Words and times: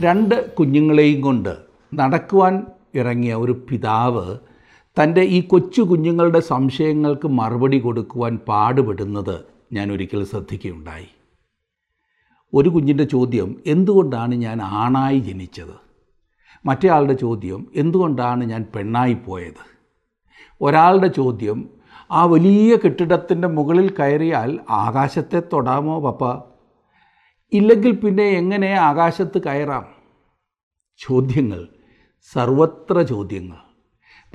രണ്ട് 0.00 0.54
കുഞ്ഞുങ്ങളെയും 0.54 1.20
കൊണ്ട് 1.20 1.58
നടക്കുവാൻ 1.94 2.66
ഇറങ്ങിയ 2.94 3.34
ഒരു 3.34 3.52
പിതാവ് 3.52 4.36
തന്റെ 5.00 5.20
ഈ 5.20 5.40
കൊച്ചു 5.40 5.82
കുഞ്ഞുങ്ങളുടെ 5.82 6.40
സംശയങ്ങൾക്ക് 6.40 7.28
മറുപടി 7.28 7.78
കൊടുക്കുവാൻ 7.78 8.36
പാടുപെടുന്നത് 8.36 9.44
ഞാൻ 9.72 9.92
ഒരിക്കൽ 9.92 10.24
ശ്രദ്ധിക്കുകയുണ്ടായി. 10.24 11.08
ഒരു 12.54 12.68
കുഞ്ഞിന്റെ 12.68 13.04
ചോദ്യം 13.04 13.56
എന്തുകൊണ്ടാണ് 13.66 14.34
ഞാൻ 14.34 14.62
ആണായി 14.62 15.18
ജനിച്ചത്? 15.18 15.76
മറ്റേ 16.66 16.88
ആളുടെ 16.88 17.14
ചോദ്യം 17.14 17.66
എന്തുകൊണ്ടാണ് 17.74 18.44
ഞാൻ 18.44 18.66
പെണ്ണായി 18.76 19.14
പോയത്? 19.14 19.64
ഒരാളുടെ 20.62 21.08
ചോദ്യം 21.08 21.70
ആ 22.12 22.24
വലിയ 22.24 22.76
കെട്ടിടത്തിന്റെ 22.76 23.48
മുകളിൽ 23.48 23.94
കയറിയാൽ 24.00 24.58
ആകാശത്തെ 24.70 25.42
തൊടാമോ 25.52 26.00
പപ്പ? 26.00 26.42
ഇല്ലെങ്കിൽ 27.52 27.96
പിന്നെ 27.96 28.24
എങ്ങനെ 28.24 28.72
ആകാശത്ത് 28.72 29.38
കയറാം? 29.42 29.97
ചോദ്യങ്ങൾ 30.98 31.68
സർവത്ര 32.32 33.02
ചോദ്യങ്ങൾ. 33.02 33.56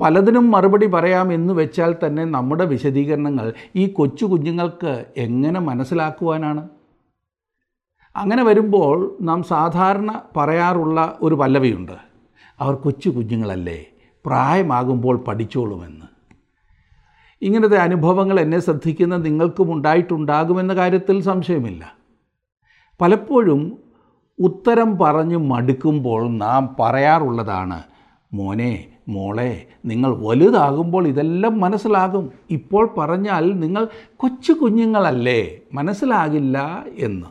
പലതിനും 0.00 0.50
മറുപടി 0.50 0.86
പറയാം 0.86 1.32
എന്ന് 1.32 1.54
വെച്ചാൽ 1.54 1.96
തന്നെ 2.06 2.24
നമ്മുടെ 2.24 2.64
വിശദീകരണങ്ങൾ 2.64 3.52
ഈ 3.76 3.86
കൊച്ചു 3.86 4.24
കുഞ്ഞുങ്ങൾക്ക് 4.24 5.04
എങ്ങനെ 5.16 5.60
മനസ്സിലാക്കുവാനാണ്? 5.60 6.68
അങ്ങനെ 8.16 8.44
വരുമ്പോൾ 8.44 9.16
നാം 9.20 9.42
സാധാരണ 9.42 10.22
പറയാറുള്ള 10.36 11.18
ഒരു 11.22 11.34
പല്ലവിയുണ്ട്. 11.34 11.92
അവർ 12.60 12.74
കൊച്ചു 12.74 13.08
കുഞ്ഞുങ്ങളല്ലേ 13.08 13.86
പ്രായമാകുമ്പോൾ 14.26 15.16
പഠിച്ചോളുമെന്ന്. 15.16 16.06
ഇങ്ങനത്തെ 17.42 17.76
അനുഭവങ്ങൾ 17.76 18.40
എന്നെ 18.40 18.58
ശ്രദ്ധിക്കുന്ന 18.60 19.16
നിങ്ങൾക്കും 19.16 19.72
ഉണ്ടായിട്ടുണ്ടാകുമെന്ന 19.72 20.74
കാര്യത്തിൽ 20.74 21.22
സംശയമില്ല. 21.22 21.94
പലപ്പോഴും 23.00 23.83
ഉത്തരം 24.38 24.98
പറഞ്ഞ് 24.98 25.36
മടുക്കുമ്പോൾ 25.36 26.30
നാം 26.30 26.76
പറയാറുള്ളതാണ് 26.80 27.82
മോനെ 28.32 28.86
മോളെ 29.08 29.66
നിങ്ങൾ 29.84 30.16
വലുതാകുമ്പോൾ 30.16 31.08
ഇതെല്ലാം 31.08 31.60
മനസ്സിലാകും. 31.60 32.32
ഇപ്പോൾ 32.50 32.94
പറഞ്ഞാൽ 32.98 33.52
നിങ്ങൾ 33.58 33.88
കൊച്ചു 34.16 34.52
കുഞ്ഞുങ്ങളല്ലേ 34.52 35.60
മനസ്സിലാകില്ല 35.72 36.84
എന്ന്. 36.98 37.26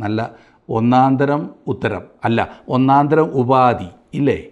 നല്ല 0.00 0.30
ഒന്നാന്തരം 0.68 1.50
ഉത്തരം. 1.66 2.02
അല്ല 2.24 2.48
ഒന്നാന്തരം 2.68 3.22
ഉപാധി 3.22 3.88
ഇല്ലേ? 4.14 4.44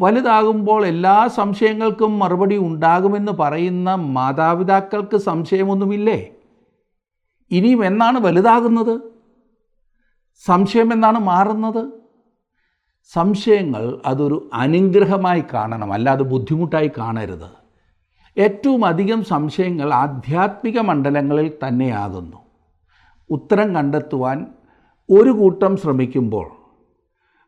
വലുതാകുമ്പോൾ 0.00 0.86
എല്ലാ 0.86 1.26
സംശയങ്ങൾക്കും 1.26 2.18
മറുപടി 2.18 2.56
ഉണ്ടാകുമെന്ന് 2.56 3.32
പറയുന്ന 3.32 3.94
മാതാപിതാക്കൾക്ക് 3.94 5.16
സംശയമൊന്നുമില്ലേ? 5.16 6.30
ഇനിയും 7.50 7.84
എന്നാണ് 7.84 8.18
വലുതാകുന്നത്? 8.18 9.11
സംശയം 10.40 10.92
എന്നാണ് 10.92 11.18
മാറുന്നത്? 11.18 11.90
സംശയങ്ങൾ 13.12 14.02
അതൊരു 14.06 14.50
അനുഗ്രഹമായി 14.54 15.44
കാണണം 15.54 15.92
അല്ലാതെ 15.92 16.22
ബുദ്ധിമുട്ടായി 16.22 16.90
കാണരുത്. 16.98 17.50
ഏറ്റവും 18.38 18.84
അധികം 18.84 19.24
സംശയങ്ങൾ 19.24 19.94
ആധ്യാത്മിക 19.94 20.80
മണ്ഡലങ്ങളിൽ 20.80 21.52
തന്നെയാകുന്നു. 21.68 22.36
ഉത്തരം 23.30 23.74
കണ്ടെത്തുവാൻ 23.74 24.46
ഒരു 25.10 25.30
കൂട്ടം 25.30 25.76
ശ്രമിക്കുമ്പോൾ 25.76 26.52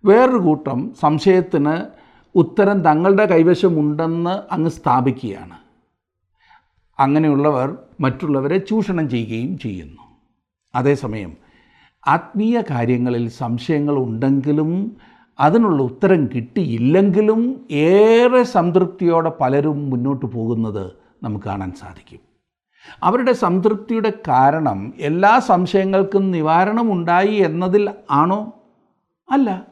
വേറൊരു 0.04 0.38
കൂട്ടം 0.38 0.94
സംശയത്തിന് 1.00 2.04
ഉത്തരം 2.34 2.82
തങ്ങളുടെ 2.82 3.26
കൈവശമുണ്ടെന്ന് 3.26 4.54
അങ്ങ് 4.54 4.70
സ്ഥാപിക്കുകയാണ്. 4.70 5.56
അങ്ങനെയുള്ളവർ 6.98 7.78
മറ്റുള്ളവരെ 8.00 8.58
ചൂഷണം 8.58 9.10
ചെയ്യുകയും 9.10 9.58
ചെയ്യുന്നു. 9.58 10.02
അതേസമയം 10.74 11.43
ആത്മീയ 12.08 12.60
കാര്യങ്ങളിൽ 12.70 13.28
സംശയങ്ങൾ 13.28 13.96
ഉണ്ടെങ്കിലും 13.96 14.96
അതിനുള്ള 15.40 15.82
ഉത്തരം 15.82 16.26
കിട്ടിയില്ലെങ്കിലും 16.26 17.66
ഏറെ 17.70 18.42
സംതൃപ്തിയോടെ 18.42 19.32
പലരും 19.40 19.90
മുന്നോട്ട് 19.90 20.26
പോകുന്നത് 20.26 20.92
നമുക്ക് 21.22 21.46
കാണാൻ 21.46 21.72
സാധിക്കും. 21.72 22.18
അവരുടെ 23.02 23.32
സംതൃപ്തിയുടെ 23.32 24.12
കാരണം 24.28 24.92
എല്ലാ 25.00 25.38
സംശയങ്ങൾക്കും 25.38 26.30
നിവാരണമുണ്ടായി 26.30 27.34
എന്നതിൽ 27.34 27.90
ആണോ? 28.10 28.52
അല്ല. 29.30 29.62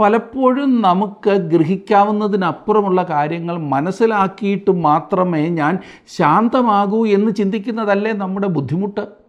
പലപ്പോഴും 0.00 0.82
നമുക്ക് 0.82 1.30
ഗ്രഹിക്കാവുന്നതിനപ്പുറമുള്ള 1.30 3.02
കാര്യങ്ങൾ 3.02 3.58
മനസ്സിലാക്കിയിട്ട് 3.58 4.70
മാത്രമേ 4.70 5.48
ഞാൻ 5.48 5.78
ശാന്തമാകൂ 6.06 7.06
എന്ന് 7.06 7.32
ചിന്തിക്കുന്നതല്ലേ 7.32 8.12
നമ്മുടെ 8.12 8.46
ബുദ്ധിമുട്ട്? 8.46 9.21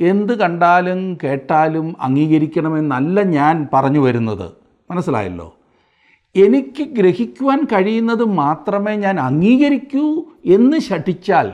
എന്ത് 0.00 0.38
കണ്ടാലും 0.38 1.18
കേട്ടാലും 1.24 1.96
അംഗീകരിക്കണമെന്നല്ല 2.00 3.22
ഞാൻ 3.22 3.68
പറഞ്ഞു 3.72 4.00
വരുന്നത്. 4.00 4.52
മനസ്സിലായല്ലോ? 4.90 5.54
എനിക്ക് 6.36 6.82
ഗ്രഹിക്കുവാൻ 6.82 7.64
കഴിയുന്നത് 7.64 8.24
മാത്രമേ 8.24 8.96
ഞാൻ 8.96 9.20
അംഗീകരിക്കൂ 9.20 10.24
എന്ന് 10.44 10.78
ശഠിച്ചാൽ 10.78 11.52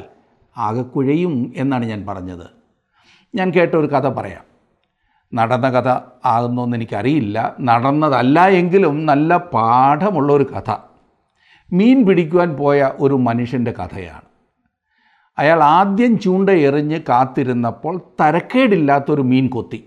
ആകെ 0.57 0.83
കുഴയും 0.83 1.53
എന്നാണ് 1.57 1.85
ഞാൻ 1.85 2.07
പറഞ്ഞത്. 2.07 2.47
ഞാൻ 3.35 3.51
കേട്ട 3.51 3.75
ഒരു 3.75 3.87
കഥ 3.87 4.09
പറയാം. 4.09 4.55
നടന്ന 5.35 5.71
കഥ 5.71 6.01
ആകുന്നോന്ന് 6.25 6.77
എനിക്കറിയില്ല. 6.77 7.57
നടന്നതല്ല 7.61 8.49
എങ്കിലും 8.49 9.07
നല്ല 9.07 9.37
പാഠമുള്ള 9.37 10.33
ഒരു 10.33 10.45
കഥ. 10.45 10.77
മീൻ 11.73 12.07
പിടിക്കുവാൻ 12.07 12.57
പോയ 12.57 12.91
ഒരു 13.01 13.15
മനുഷ്യന്റെ 13.15 13.73
കഥയാണ്. 13.73 14.24
അയാൾ 15.39 15.63
ആദ്യം 15.63 16.19
ചൂണ്ട 16.19 16.51
എറിഞ്ഞ് 16.51 17.01
കാത്തിരുന്നപ്പോൾ 17.09 17.99
തരക്കേടില്ലാത്തൊരു 18.21 19.23
മീൻ 19.23 19.49
കൊത്തി. 19.49 19.85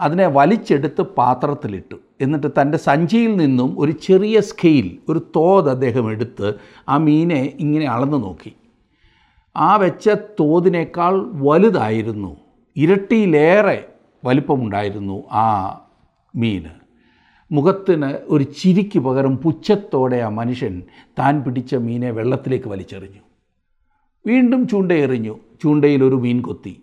അതിനെ 0.00 0.26
വലിച്ചെടുത്ത് 0.26 1.02
പാത്രത്തിലിട്ടു. 1.02 1.94
എന്നിട്ട് 2.20 2.48
തന്റെ 2.60 2.78
സഞ്ചിയിൽ 2.78 3.36
നിന്നും 3.36 3.80
ഒരു 3.80 3.92
ചെറിയ 3.92 4.40
സ്കെയിൽ 4.40 4.98
ഒരു 5.08 5.20
തോത് 5.36 5.70
അദ്ദേഹം 5.70 6.10
എടുത്ത് 6.10 6.54
ആ 6.88 6.96
മീനെ 6.96 7.52
ഇങ്ങനെ 7.60 7.86
അളന്നു 7.86 8.16
നോക്കി. 8.16 8.52
ആ 9.56 9.76
വെച്ച 9.76 10.08
തോതിനേക്കാൾ 10.40 11.30
വലുതായിരുന്നു. 11.34 12.36
ഇരട്ടിയിലേറെ 12.76 13.84
വലിപ്പമുണ്ടായിരുന്നു 14.24 15.24
ആ 15.32 15.46
മീൻ 16.36 16.64
മുഖത്തിന് 17.52 18.14
ഒരു 18.26 18.44
ചിരിക്ക് 18.44 18.98
പകരം 18.98 19.36
പുച്ഛത്തോടെ 19.36 20.16
ആ 20.16 20.28
മനുഷ്യൻ 20.28 20.82
താൻ 21.18 21.42
പിടിച്ച 21.42 21.74
മീനെ 21.74 22.10
വെള്ളത്തിലേക്ക് 22.10 22.68
വലിച്ചെറിഞ്ഞു. 22.68 23.20
വീണ്ടും 24.26 24.68
ചൂണ്ടയെറിഞ്ഞു. 24.68 25.38
ചൂണ്ടയിലൊരു 25.62 26.14
മീൻ 26.14 26.40
കൊത്തി. 26.40 26.82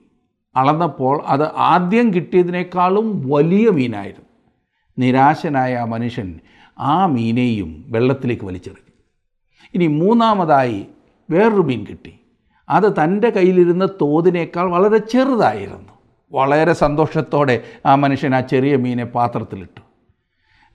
അളന്നപ്പോൾ 0.55 1.21
അത് 1.25 1.55
ആദ്യം 1.57 2.13
കിട്ടിയതിനേക്കാളും 2.13 3.29
വലിയ 3.29 3.69
മീനായിരുന്നു. 3.69 4.25
നിരാശനായ 4.99 5.75
ആ 5.75 5.85
മനുഷ്യൻ 5.85 6.39
ആ 6.79 7.05
മീനെയും 7.05 7.85
വെള്ളത്തിലേക്ക് 7.87 8.45
വലിച്ചെറിഞ്ഞു. 8.45 8.91
ഇനി 9.73 9.87
മൂന്നാമതായി 9.87 10.85
വേറൊരു 11.31 11.61
മീൻ 11.61 11.85
കിട്ടി. 11.89 12.13
അത് 12.69 13.03
തന്റെ 13.03 13.29
കയ്യിലിരുന്ന 13.29 13.85
തോതിനേക്കാൾ 13.85 14.69
വളരെ 14.69 14.97
ചെറുതായിരുന്നു. 14.97 15.89
വളരെ 16.31 16.73
സന്തോഷത്തോടെ 16.73 17.63
ആ 17.85 17.95
മനുഷ്യൻ 17.95 18.35
ആ 18.35 18.39
ചെറിയ 18.39 18.75
മീനെ 18.75 19.05
പാത്രത്തിലിട്ടു. 19.05 19.90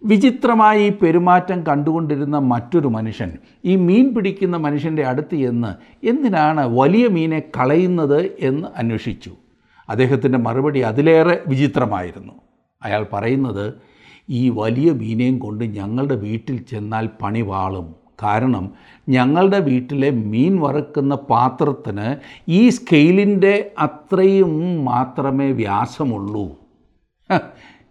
വിചിത്രമായി 0.04 0.86
ഈ 0.86 0.90
പെരുമാറ്റം 0.90 1.66
കണ്ടുകൊണ്ടിരുന്ന 1.66 2.38
മറ്റൊരു 2.38 2.88
മനുഷ്യൻ 2.88 3.32
ഈ 3.64 3.76
മീൻ 3.76 4.14
പിടിക്കുന്ന 4.14 4.56
മനുഷ്യന്റെ 4.56 5.04
അടുത്ത് 5.06 5.34
എന്ന് 5.34 5.70
എന്തിനാണ് 6.06 6.78
വലിയ 6.78 7.08
മീനെ 7.08 7.40
കളയുന്നത് 7.40 8.36
എന്ന് 8.40 8.68
അന്വേഷിച്ചു. 8.76 9.32
അദ്ദേഹത്തിന്റെ 9.88 10.38
മറുപടി 10.38 10.80
അതിലേറെ 10.80 11.42
വിചിത്രമായിരുന്നു. 11.48 12.32
അയാൾ 12.82 13.06
പറയുന്നത് 13.12 13.74
ഈ 14.30 14.48
വലിയ 14.48 14.92
മീനെയും 14.92 15.38
കൊണ്ട് 15.38 15.64
ഞങ്ങളുടെ 15.64 16.14
വീട്ടിൽ 16.14 16.62
ചെന്നാൽ 16.62 17.08
പണി 17.22 17.40
വാളും. 17.40 17.94
കാരണം 18.22 18.70
ഞങ്ങളുടെ 19.08 19.58
വീട്ടിലെ 19.58 20.10
മീൻ 20.10 20.60
വറുക്കുന്ന 20.60 21.14
പാത്രത്തിന് 21.14 22.16
ഈ 22.48 22.68
സ്കെയിലിന്റെ 22.68 23.70
അത്രയും 23.78 24.84
മാത്രമേ 24.84 25.50
വ്യാസമുള്ളൂ. 25.50 26.56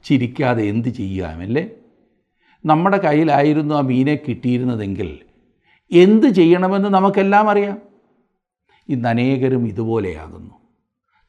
ചിരിക്കാതെ 0.04 0.64
എന്ത് 0.64 0.88
ചെയ്യാമല്ലേ? 0.88 1.70
നമ്മുടെ 2.66 2.98
കയ്യിലായിരുന്നു 2.98 3.76
ആ 3.76 3.80
മീനെ 3.80 4.16
കിട്ടിയിരുന്നതെങ്കിൽ 4.16 5.20
എന്ത് 5.92 6.28
ചെയ്യണമെന്ന് 6.28 6.90
നമുക്കെല്ലാം 6.90 7.50
അറിയാം. 7.50 7.78
ഇന്ന് 8.90 9.10
അനേകരും 9.10 9.68
ഇതുപോലെയാകുന്നു. 9.68 10.56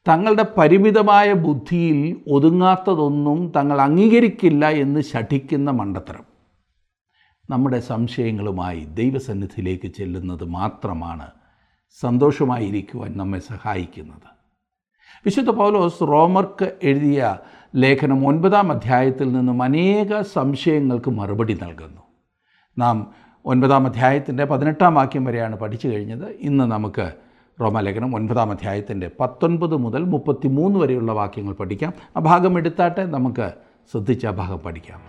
തങ്ങളുടെ 0.07 0.45
പരിമിതമായ 0.57 1.33
ബുദ്ധിയിൽ 1.33 2.21
ഒതുങ്ങാത്തതൊന്നും 2.31 3.53
തങ്ങൾ 3.55 3.81
അംഗീകരിക്കില്ല 3.81 4.69
എന്ന് 4.69 4.99
ശഠിക്കുന്ന 4.99 5.71
മണ്ടത്തരം. 5.71 6.23
നമ്മുടെ 7.49 7.79
സംശയങ്ങളുമായി 7.79 8.79
ദൈവസന്നിധിയിലേക്ക് 8.79 9.87
ചെല്ലുന്നത് 9.87 10.43
മാത്രമാണ് 10.43 11.27
സന്തോഷമായിരിക്കുവാൻ 11.99 13.17
നമ്മെ 13.17 13.39
സഹായിക്കുന്നത്. 13.39 14.37
വിശുദ്ധ 15.25 15.49
പൗലോസ് 15.49 16.01
റോമർക്ക് 16.01 16.75
എഴുതിയ 16.83 17.37
ലേഖനം 17.75 18.27
ഒൻപതാം 18.27 18.71
അധ്യായത്തിൽ 18.71 19.31
നിന്നും 19.31 19.63
അനേക 19.63 20.21
സംശയങ്ങൾക്ക് 20.21 21.11
മറുപടി 21.11 21.53
നൽകുന്നു. 21.53 22.01
നാം 22.77 23.13
ഒൻപതാം 23.45 23.87
അധ്യായത്തിന്റെ 23.87 24.45
പതിനെട്ടാം 24.45 24.95
വാക്യം 24.95 25.25
വരെയാണ് 25.25 25.55
പഠിച്ചു 25.55 25.87
കഴിഞ്ഞത്. 25.87 26.35
ഇന്ന് 26.39 26.63
നമുക്ക് 26.63 27.11
റോമാലേഖനം 27.61 28.15
ഒൻപതാം 28.15 28.51
അധ്യായത്തിന്റെ 28.51 29.11
പത്തൊൻപത് 29.19 29.75
മുതൽ 29.75 30.03
മുപ്പത്തി 30.03 30.47
മൂന്ന് 30.47 30.79
വരെയുള്ള 30.79 31.11
വാക്യങ്ങൾ 31.11 31.53
പഠിക്കാം. 31.53 31.93
ആ 32.17 32.19
ഭാഗം 32.19 32.57
എടുത്താട്ടെ 32.57 33.05
നമുക്ക് 33.05 33.51
ശ്രദ്ധിച്ച 33.91 34.25
ആ 34.25 34.31
ഭാഗം 34.31 34.57
പഠിക്കാം. 34.57 35.01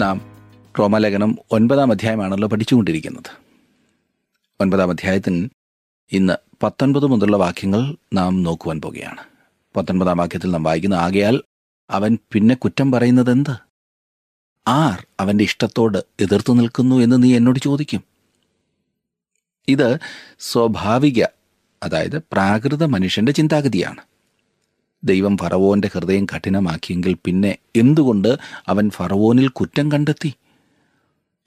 നാം 0.00 0.20
റോമാലേഖനം 0.78 1.36
ഒൻപതാം 1.52 1.90
അധ്യായമാണല്ലോ 1.90 2.48
പഠിച്ചുകൊണ്ടിരിക്കുന്നത്. 2.48 3.48
ഒൻപതാം 4.60 4.90
അധ്യായത്തിന് 4.90 5.48
ഇന്ന് 6.12 6.32
പത്തൊൻപത് 6.62 7.06
മുതലുള്ള 7.06 7.36
വാക്യങ്ങൾ 7.36 7.96
നാം 8.14 8.42
നോക്കുവാൻ 8.42 8.80
പോകുകയാണ്. 8.80 9.22
പത്തൊൻപതാം 9.76 10.16
വാക്യത്തിൽ 10.16 10.50
നാം 10.50 10.62
വായിക്കുന്ന 10.62 10.94
ആകയാൽ 10.94 11.42
അവൻ 11.90 12.18
പിന്നെ 12.32 12.54
കുറ്റം 12.54 12.92
പറയുന്നത് 12.92 13.30
എന്ത് 13.30 13.56
ആർ 14.68 15.06
അവന്റെ 15.20 15.44
ഇഷ്ടത്തോട് 15.44 15.98
എതിർത്തു 16.20 16.52
നിൽക്കുന്നു 16.52 16.96
എന്ന് 16.96 17.22
നീ 17.22 17.36
എന്നോട് 17.36 17.58
ചോദിക്കും? 17.58 18.04
ഇത് 19.68 19.98
സ്വാഭാവിക 20.38 21.24
അതായത് 21.82 22.18
പ്രാകൃത 22.18 22.84
മനുഷ്യന്റെ 22.84 23.32
ചിന്താഗതിയാണ്. 23.32 24.02
ദൈവം 25.04 25.36
ഫറവോന്റെ 25.36 25.90
ഹൃദയം 25.94 26.24
കഠിനമാക്കിയെങ്കിൽ 26.24 27.16
പിന്നെ 27.24 27.58
എന്തുകൊണ്ട് 27.76 28.36
അവൻ 28.68 28.90
ഫറവോനിൽ 28.90 29.48
കുറ്റം 29.48 29.92
കണ്ടെത്തി? 29.92 30.34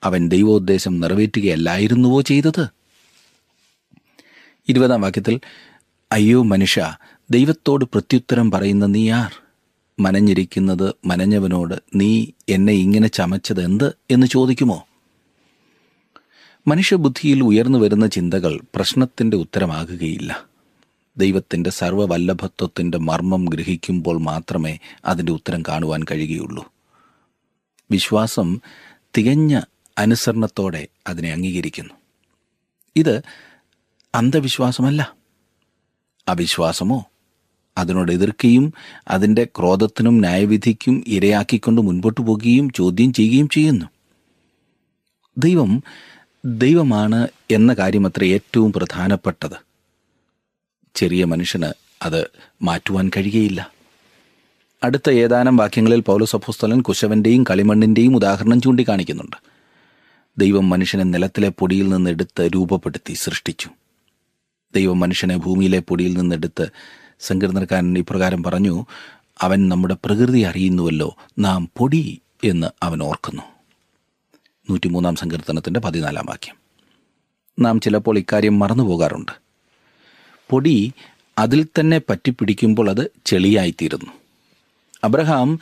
അവൻ 0.04 0.28
ദൈവോദ്ദേശം 0.28 1.00
നിറവേറ്റുകയല്ലായിരുന്നുവോ 1.00 2.22
ചെയ്തത്? 2.22 2.81
ഇരുപതാം 4.70 5.02
വാക്യത്തിൽ 5.02 5.40
അയ്യോ 6.12 6.44
മനുഷ്യ 6.44 6.98
ദൈവത്തോട് 7.32 7.86
പ്രത്യുത്തരം 7.86 8.52
പറയുന്ന 8.52 8.86
നീ 8.86 9.10
ആർ? 9.10 9.32
മനഞ്ഞിരിക്കുന്നത് 10.00 10.94
മനഞ്ഞവനോട് 11.06 11.76
നീ 11.96 12.26
എന്നെ 12.50 12.74
ഇങ്ങനെ 12.74 13.08
ചമച്ചത് 13.08 13.64
എന്ത്? 13.64 13.94
എന്ന് 14.12 14.28
ചോദിക്കുമോ? 14.28 14.88
മനുഷ്യബുദ്ധിയിൽ 16.68 17.44
ഉയർന്നു 17.44 17.80
വരുന്ന 17.80 18.08
ചിന്തകൾ 18.08 18.62
പ്രശ്നത്തിന്റെ 18.76 19.38
ഉത്തരമാകുകയില്ല. 19.38 20.46
ദൈവത്തിന്റെ 21.18 21.70
സർവവല്ലഭത്വത്തിന്റെ 21.70 22.98
മർമ്മം 22.98 23.46
ഗ്രഹിക്കുമ്പോൾ 23.46 24.18
മാത്രമേ 24.18 24.80
അതിന്റെ 25.06 25.32
ഉത്തരം 25.32 25.64
കാണുവാൻ 25.68 26.04
കഴിയുകയുള്ളൂ. 26.12 26.72
വിശ്വാസം 27.92 28.62
തികഞ്ഞ 29.18 29.62
അനുസരണത്തോടെ 29.98 30.88
അതിനെ 31.08 31.32
അംഗീകരിക്കുന്നു. 31.32 31.94
ഇത് 32.96 33.22
അന്ധവിശ്വാസമല്ല. 34.16 35.16
അവിശ്വാസമോ? 36.28 37.06
അതിനോട് 37.78 38.12
എതിർക്കുകയും 38.12 38.74
അതിന്റെ 39.08 39.44
ക്രോധത്തിനും 39.44 40.20
ന്യായവിധിക്കും 40.20 41.04
ഇരയാക്കിക്കൊണ്ട് 41.08 41.82
മുൻപോട്ട് 41.82 42.22
പോകുകയും 42.22 42.70
ചോദ്യം 42.70 43.14
ചെയ്യുകയും 43.14 43.50
ചെയ്യുന്നു. 43.50 43.86
ദൈവം 45.38 45.84
ദൈവമാണ് 46.46 47.28
എന്ന 47.52 47.74
കാര്യമത്ര 47.74 48.24
ഏറ്റവും 48.24 48.74
പ്രധാനപ്പെട്ടത്. 48.74 49.56
ചെറിയ 50.96 51.26
മനുഷ്യന് 51.26 51.74
അത് 52.02 52.30
മാറ്റുവാൻ 52.62 53.12
കഴിയയില്ല 53.18 53.72
അടുത്ത 54.84 55.10
ഏതാനും 55.10 55.58
വാക്യങ്ങളിൽ 55.58 56.00
പൗലോസ് 56.00 56.36
അപ്പോസ്തലൻ 56.36 56.82
കുശവന്റെയും 56.82 57.44
കളിമണ്ണിന്റെയും 57.50 58.16
ഉദാഹരണം 58.16 58.62
ചൂണ്ടിക്കാണിക്കുന്നുണ്ട്. 58.62 59.36
ദൈവം 60.38 60.70
മനുഷ്യനെ 60.70 61.04
നിലത്തിലെ 61.04 61.50
പൊടിയിൽ 61.50 61.84
നിന്ന് 61.84 61.98
നിന്നെടുത്ത് 61.98 62.50
രൂപപ്പെടുത്തി 62.56 63.14
സൃഷ്ടിച്ചു. 63.14 63.70
ദൈവം 64.76 65.00
മനുഷ്യനെ 65.00 65.38
ഭൂമിയിലെ 65.38 65.80
പൊടിയിൽ 65.80 66.18
നിന്നെടുത്ത് 66.18 66.68
സങ്കീർണക്കാരൻ 67.20 67.98
ഇപ്രകാരം 67.98 68.44
പറഞ്ഞു 68.44 68.86
അവൻ 69.42 69.70
നമ്മുടെ 69.70 69.98
പ്രകൃതി 70.06 70.40
അറിയുന്നുവല്ലോ 70.40 71.16
നാം 71.40 71.70
പൊടി 71.78 72.22
എന്ന് 72.44 72.68
അവൻ 72.84 73.04
ഓർക്കുന്നു. 73.04 73.42
നൂറ്റിമൂന്നാം 74.70 75.16
സങ്കീർത്തനത്തിന്റെ 75.16 75.80
പതിനാലാം 75.80 76.26
വാക്യം. 76.30 76.56
നാം 77.60 77.80
ചിലപ്പോൾ 77.80 78.18
ഇക്കാര്യം 78.18 78.60
മറന്നു 78.60 78.84
പോകാറുണ്ട്. 78.84 79.32
പൊടി 80.50 80.94
അതിൽ 81.38 81.68
തന്നെ 81.80 82.02
പറ്റിപ്പിടിക്കുമ്പോൾ 82.10 82.90
അത് 82.90 83.12
ചെളിയായിത്തീരുന്നു. 83.26 84.12
അബ്രഹാം 85.04 85.60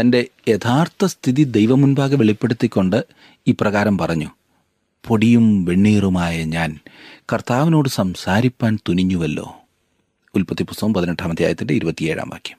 തന്റെ 0.00 0.26
യഥാർത്ഥ 0.48 1.04
സ്ഥിതി 1.04 1.42
ദൈവമുൻപാകെ 1.42 2.16
വെളിപ്പെടുത്തിക്കൊണ്ട് 2.16 3.04
ഇപ്രകാരം 3.46 3.98
പറഞ്ഞു 3.98 4.30
പൊടിയും 5.06 5.64
വെണ്ണീറുമായ 5.64 6.44
ഞാൻ 6.44 6.78
കർത്താവിനോട് 7.32 7.88
സംസാരിപ്പാൻ 7.88 8.78
തുനിഞ്ഞുവല്ലോ. 8.88 9.56
ഉൽപ്പത്തി 10.34 10.62
പുസ്തകം 10.62 10.94
പതിനെട്ടാം 10.94 11.30
അധ്യായത്തിന്റെ 11.30 11.74
ഇരുപത്തിയേഴാം 11.74 12.30
വാക്യം. 12.30 12.58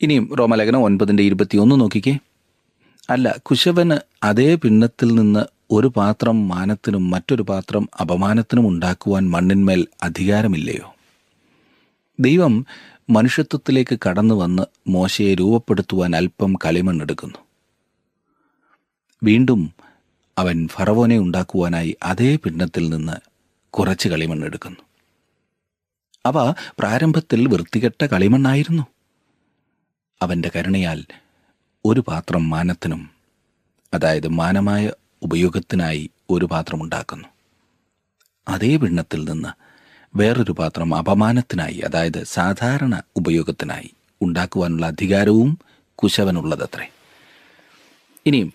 ഇനിയും 0.00 0.34
റോമലേഖനം 0.38 0.82
ഒൻപതിന്റെ 0.82 1.22
ഇരുപത്തിയൊന്ന് 1.22 1.80
നോക്കിക്കേ. 1.80 2.18
അല്ല 3.10 3.36
കുശവന് 3.42 4.00
അതേ 4.22 4.54
പിണ്ണത്തിൽ 4.54 5.14
നിന്ന് 5.14 5.44
ഒരു 5.70 5.86
പാത്രം 5.86 6.48
മാനത്തിനും 6.48 7.10
മറ്റൊരു 7.10 7.42
പാത്രം 7.42 7.88
അപമാനത്തിനും 8.00 8.68
ഉണ്ടാക്കുവാൻ 8.68 9.30
മണ്ണിന്മേൽ 9.30 9.86
അധികാരമില്ലയോ? 10.02 10.94
ദൈവം 12.20 12.66
മനുഷ്യത്വത്തിലേക്ക് 13.10 13.98
കടന്നു 14.08 14.34
വന്ന് 14.34 14.62
മോശയെ 14.88 15.34
രൂപപ്പെടുത്തുവാൻ 15.34 16.16
അല്പം 16.16 16.54
കളിമണ്ണെടുക്കുന്നു. 16.64 17.38
വീണ്ടും 19.22 19.72
അവൻ 20.38 20.68
ഫറവോനെ 20.68 21.18
ഉണ്ടാക്കുവാനായി 21.18 21.96
അതേ 22.02 22.36
പിണ്ണത്തിൽ 22.36 22.88
നിന്ന് 22.88 23.12
കുറച്ച് 23.70 24.08
കളിമണ്ണെടുക്കുന്നു 24.08 24.80
അവ 26.26 26.50
പ്രാരംഭത്തിൽ 26.50 27.48
വൃത്തികെട്ട 27.48 28.04
കളിമണ്ണായിരുന്നു. 28.04 28.82
അവന്റെ 30.22 30.50
കരുണയാൽ 30.56 31.04
ഒരു 31.84 32.00
പാത്രം 32.00 32.50
മാനത്തിനും 32.50 33.10
അതായത് 33.94 34.28
മാനമായ 34.28 34.92
ഉപയോഗത്തിനായി 35.22 36.10
ഒരു 36.30 36.44
പാത്രം 36.44 36.82
ഉണ്ടാക്കുന്നു. 36.82 37.28
അതേ 38.48 38.76
പിണ്ണത്തിൽ 38.76 39.24
നിന്ന് 39.24 39.48
വേറൊരു 40.16 40.52
പാത്രം 40.52 40.94
അപമാനത്തിനായി 40.94 41.78
അതായത് 41.78 42.24
സാധാരണ 42.24 43.02
ഉപയോഗത്തിനായി 43.16 43.90
ഉണ്ടാക്കുവാനുള്ള 44.22 44.86
അധികാരവും 44.86 45.58
കുശവനുള്ളതത്രേ. 45.94 46.86
ഇനിയും 48.26 48.52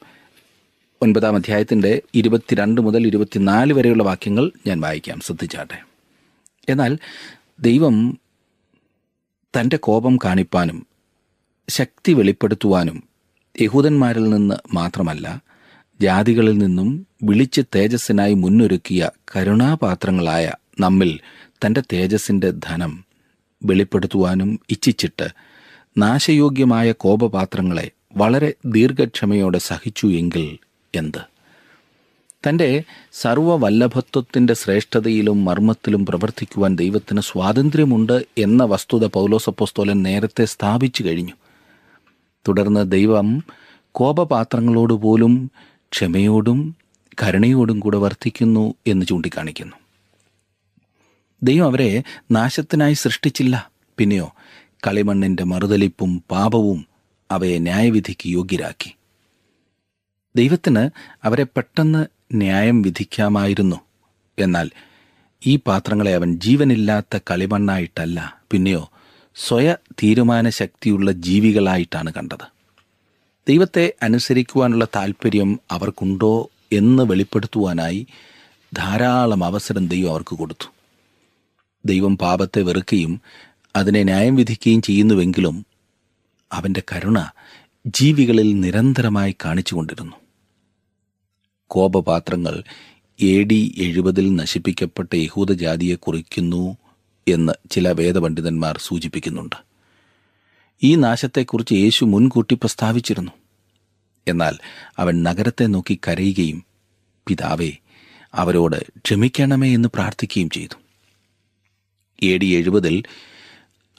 ഒൻപതാം 1.01 1.35
അധ്യായത്തിന്റെ 1.35 2.01
ഇരുപത്തിരണ്ട് 2.15 2.81
മുതൽ 2.81 3.07
ഇരുപത്തിനാല് 3.07 3.73
വരെയുള്ള 3.73 4.03
വാക്യങ്ങൾ 4.03 4.51
ഞാൻ 4.67 4.81
വായിക്കാം. 4.81 5.19
ശ്രദ്ധിച്ചാട്ടെ. 5.19 5.77
എന്നാൽ 6.69 6.97
ദൈവം 7.59 8.19
തന്റെ 9.53 9.77
കോപം 9.77 10.19
കാണിപ്പാനും 10.25 10.87
ശക്തി 11.69 12.13
വെളിപ്പെടുത്തുവാനും 12.13 13.03
യഹൂദന്മാരിൽ 13.61 14.29
നിന്ന് 14.29 14.55
മാത്രമല്ല 14.73 15.27
ജാതികളിൽ 16.01 16.57
നിന്നും 16.57 16.89
വിളിച്ച് 17.23 17.61
തേജസ്സിനായി 17.75 18.33
മുന്നൊരുക്കിയ 18.33 19.09
കരുണാപാത്രങ്ങളായ 19.35 20.45
നമ്മിൽ 20.79 21.19
തന്റെ 21.65 21.83
തേജസ്സിന്റെ 21.93 22.49
ധനം 22.63 23.05
വെളിപ്പെടുത്തുവാനും 23.63 24.59
ഇച്ഛിച്ചിട്ട് 24.69 25.27
നാശയോഗ്യമായ 25.97 26.91
കോപപാത്രങ്ങളെ 26.91 27.91
വളരെ 28.17 28.53
ദീർഘക്ഷമയോടെ 28.65 29.57
സഹിച്ചു 29.57 30.07
എങ്കിൽ 30.07 30.45
എന്ത്? 30.97 31.37
തന്റെ 32.49 32.83
സർവവല്ലഭത്വത്തിന്റെ 33.13 34.53
ശ്രേഷ്ഠതയിലും 34.53 35.45
മർമ്മത്തിലും 35.45 36.05
പ്രവർത്തിക്കുവാൻ 36.05 36.75
ദൈവത്തിന് 36.75 37.21
സ്വാതന്ത്ര്യമുണ്ട് 37.21 38.25
എന്ന 38.37 38.63
വസ്തുത 38.63 39.05
പൗലോസപ്പോസ്തോലൻ 39.05 40.03
നേരത്തെ 40.03 40.45
സ്ഥാപിച്ചു 40.45 41.03
കഴിഞ്ഞു. 41.03 41.33
തുടർന്ന് 42.47 42.91
ദൈവം 42.91 43.43
കോപപാത്രങ്ങളോട് 43.91 44.93
പോലും 44.93 45.51
ക്ഷമയോടും 45.91 46.75
കരുണയോടും 47.23 47.79
കൂടെ 47.79 47.97
വർത്തിക്കുന്നു 47.97 48.73
എന്ന് 48.87 49.05
ചൂണ്ടിക്കാണിക്കുന്നു. 49.05 49.75
ദൈവം 51.43 51.65
അവരെ 51.65 52.03
നാശത്തിനായി 52.31 52.93
സൃഷ്ടിച്ചില്ല. 52.93 53.71
പിന്നെയോ 53.97 54.33
കളിമണ്ണിന്റെ 54.87 55.43
മറുതലിപ്പും 55.43 56.23
പാപവും 56.31 56.87
അവയെ 57.31 57.57
ന്യായവിധിക്ക് 57.57 58.29
യോഗ്യരാക്കി. 58.29 58.96
ദൈവത്തിന് 60.37 60.89
അവരെ 61.23 61.43
പെട്ടെന്ന് 61.43 62.01
ന്യായം 62.33 62.81
വിധിക്കാമായിരുന്നു. 62.81 63.75
എന്നാൽ 64.39 64.69
ഈ 65.45 65.55
പാത്രങ്ങളെ 65.55 66.15
അവൻ 66.15 66.39
ജീവനില്ലാത്ത 66.39 67.19
കളിമണ്ണായിട്ടല്ല 67.31 68.19
പിന്നെയോ 68.51 68.89
സ്വയ 69.35 69.75
തീരുമാന 70.03 70.49
ശക്തിയുള്ള 70.49 71.11
ജീവികളായിട്ടാണ് 71.11 72.13
കണ്ടത്. 72.13 72.45
ദൈവത്തെ 73.47 73.93
അനുസരിക്കുവാനുള്ള 74.03 74.85
താല്പര്യം 74.95 75.59
അവർക്കുണ്ടോ 75.71 76.49
എന്ന് 76.71 77.03
വെളിപ്പെടുത്തുവാനായി 77.03 78.07
ധാരാളം 78.77 79.43
അവസരം 79.43 79.87
ദൈവം 79.87 80.11
അവർക്ക് 80.11 80.35
കൊടുത്തു. 80.35 80.67
ദൈവം 81.85 82.17
പാപത്തെ 82.17 82.61
വെറുക്കുകയും 82.61 83.21
അതിനെ 83.75 84.03
ന്യായം 84.03 84.35
വിധിക്കുകയും 84.35 84.81
ചെയ്യുന്നുവെങ്കിലും 84.81 85.65
അവന്റെ 86.51 86.81
കരുണ 86.91 87.19
ജീവികളിൽ 87.87 88.59
നിരന്തരമായി 88.59 89.35
കാണിച്ചുകൊണ്ടിരുന്നു. 89.45 90.26
കോപപാത്രങ്ങൾ 91.67 92.63
എ 93.21 93.43
ഡി 93.43 93.75
എഴുപതിൽ 93.77 94.35
നശിപ്പിക്കപ്പെട്ട 94.35 95.15
യഹൂദജാതിയെ 95.15 95.95
കുറിക്കുന്നു 95.95 96.77
എന്ന് 97.27 97.53
ചില 97.71 97.91
വേദപണ്ഡിതന്മാർ 97.91 98.79
സൂചിപ്പിക്കുന്നുണ്ട്. 98.81 99.55
ഈ 100.83 100.95
നാശത്തെക്കുറിച്ച് 100.95 101.73
യേശു 101.73 102.05
മുൻകൂട്ടി 102.05 102.55
പ്രസ്താവിച്ചിരുന്നു. 102.55 103.31
എന്നാൽ 104.27 104.57
അവൻ 104.97 105.23
നഗരത്തെ 105.23 105.65
നോക്കി 105.65 105.99
കരയുകയും 106.07 106.65
പിതാവേ 107.27 107.71
അവരോട് 108.33 108.85
ക്ഷമിക്കണമേ 108.97 109.73
എന്ന് 109.73 109.89
പ്രാർത്ഥിക്കുകയും 109.93 110.49
ചെയ്തു. 110.49 110.75
എ 112.23 112.37
ഡി 112.37 112.45
എഴുപതിൽ 112.45 113.03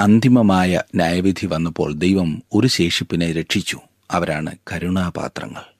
അന്തിമമായ 0.00 0.82
ന്യായവിധി 0.94 1.46
വന്നപ്പോൾ 1.46 1.92
ദൈവം 1.92 2.42
ഒരു 2.54 2.66
ശേഷിപ്പിനെ 2.66 3.32
രക്ഷിച്ചു. 3.32 3.80
അവരാണ് 4.10 4.56
കരുണാപാത്രങ്ങൾ. 4.72 5.77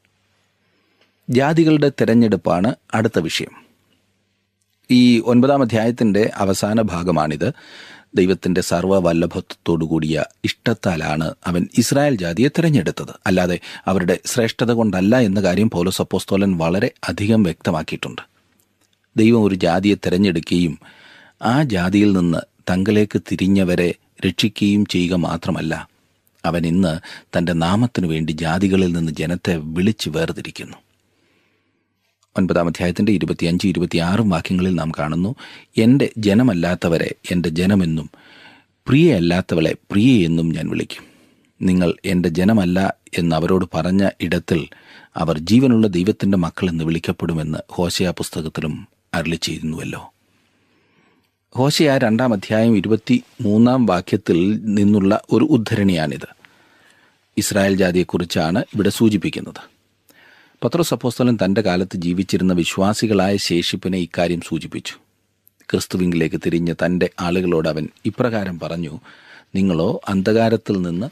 ജാതികളുടെ 1.30 1.92
തിരഞ്ഞെടുപ്പാണ് 2.00 2.74
അടുത്ത 2.94 3.18
വിഷയം. 3.18 3.68
ഈ 4.90 5.20
ഒൻപതാം 5.20 5.62
അധ്യായത്തിന്റെ 5.62 6.30
അവസാന 6.34 6.80
ഭാഗമാണിത്. 6.80 7.52
ദൈവത്തിന്റെ 8.14 8.60
സർവവല്ലഭത്വത്തോടുകൂടിയ 8.60 10.24
ഇഷ്ടത്താലാണ് 10.44 11.34
അവൻ 11.46 11.68
ഇസ്രായേൽ 11.78 12.14
ജാതിയെ 12.14 12.48
തിരഞ്ഞെടുത്തത്. 12.48 13.10
അല്ലാതെ 13.26 13.60
അവരുടെ 13.86 14.18
ശ്രേഷ്ഠത 14.26 14.72
കൊണ്ടല്ല 14.72 15.18
എന്ന 15.18 15.42
കാര്യം 15.42 15.70
പൗലോസ് 15.70 16.02
അപ്പോസ്തോലൻ 16.02 16.56
വളരെ 16.56 16.90
അധികം 17.08 17.42
വ്യക്തമാക്കിയിട്ടുണ്ട്. 17.42 18.22
ദൈവം 19.16 19.42
ഒരു 19.44 19.54
ജാതിയെ 19.54 19.94
തിരഞ്ഞെടുക്കുകയും 19.94 20.78
ആ 21.42 21.62
ജാതിയിൽ 21.62 22.12
നിന്ന് 22.12 22.38
തങ്കലേക്ക് 22.70 23.22
തിരിഞ്ഞവരെ 23.32 23.94
രക്ഷിക്കുകയും 24.26 24.86
ചെയ്യുക 24.86 25.14
മാത്രമല്ല 25.14 25.88
അവൻ 26.44 26.66
ഇന്ന് 26.66 26.98
തന്റെ 27.38 27.52
നാമത്തിനു 27.52 28.06
വേണ്ടി 28.06 28.32
ജാതികളിൽ 28.32 28.92
നിന്ന് 28.92 29.12
ജനത്തെ 29.12 29.56
വിളിച്ചു 29.56 30.10
വേർതിരിക്കുന്നു. 30.10 30.76
ഒൻപതാം 32.38 32.66
അധ്യായത്തിന്റെ 32.66 33.12
ഇരുപത്തിയഞ്ച് 33.12 33.68
ഇരുപത്തിയാറും 33.68 34.30
വാക്യങ്ങളിൽ 34.30 34.74
നാം 34.74 34.92
കാണുന്നു 34.98 35.34
എന്റെ 35.76 36.10
ജനമല്ലാത്തവരെ 36.18 37.14
എന്റെ 37.30 37.48
ജനമെന്നും 37.48 38.10
പ്രിയയല്ലാത്തവളെ 38.86 39.74
പ്രിയയെന്നും 39.90 40.48
ഞാൻ 40.48 40.68
വിളിക്കും. 40.68 41.04
നിങ്ങൾ 41.62 41.94
എന്റെ 42.04 42.28
ജനമല്ല 42.28 42.94
എന്ന് 43.18 43.36
അവരോട് 43.36 43.64
പറഞ്ഞ 43.74 44.08
ഇടത്തിൽ 44.20 44.68
അവർ 45.16 45.38
ജീവനുള്ള 45.38 45.86
ദൈവത്തിന്റെ 45.86 46.38
മക്കളെന്ന് 46.38 46.84
വിളിക്കപ്പെടുമെന്ന് 46.84 47.58
ഹോശയ 47.70 48.10
പുസ്തകത്തിലും 48.10 48.88
അരളി 49.14 49.36
ചെയ്യുന്നുവല്ലോ. 49.36 50.12
ഹോശയ 51.56 51.98
രണ്ടാം 51.98 52.32
അധ്യായം 52.32 52.76
ഇരുപത്തി 52.76 53.22
മൂന്നാം 53.40 53.86
വാക്യത്തിൽ 53.86 54.60
നിന്നുള്ള 54.64 55.20
ഒരു 55.32 55.44
ഉദ്ധരണിയാണിത്. 55.44 56.28
ഇസ്രായേൽ 57.36 57.76
ജാതിയെക്കുറിച്ചാണ് 57.76 58.58
ഇവിടെ 58.58 58.90
സൂചിപ്പിക്കുന്നത്. 58.90 59.77
പത്രോസ് 60.64 60.94
അപ്പോസ്തലൻ 60.94 61.38
തന്റെ 61.44 61.60
കാലത്ത് 61.60 61.96
ജീവിച്ചിരുന്ന 61.96 62.52
വിശ്വാസികളായ 62.52 63.36
ശേഷിപ്പിനെ 63.36 63.98
ഇക്കാര്യം 63.98 64.40
സൂചിപ്പിച്ചു. 64.40 64.94
ക്രിസ്തുവിങ്കിലേക്ക് 65.70 66.36
തിരിഞ്ഞ 66.36 66.72
തന്റെ 66.72 67.10
ആളുകളോട് 67.20 67.68
അവൻ 67.68 67.88
ഇപ്രകാരം 68.06 68.60
പറഞ്ഞു 68.60 69.00
നിങ്ങളോ 69.54 70.00
അന്ധകാരത്തിൽ 70.08 70.82
നിന്ന് 70.82 71.06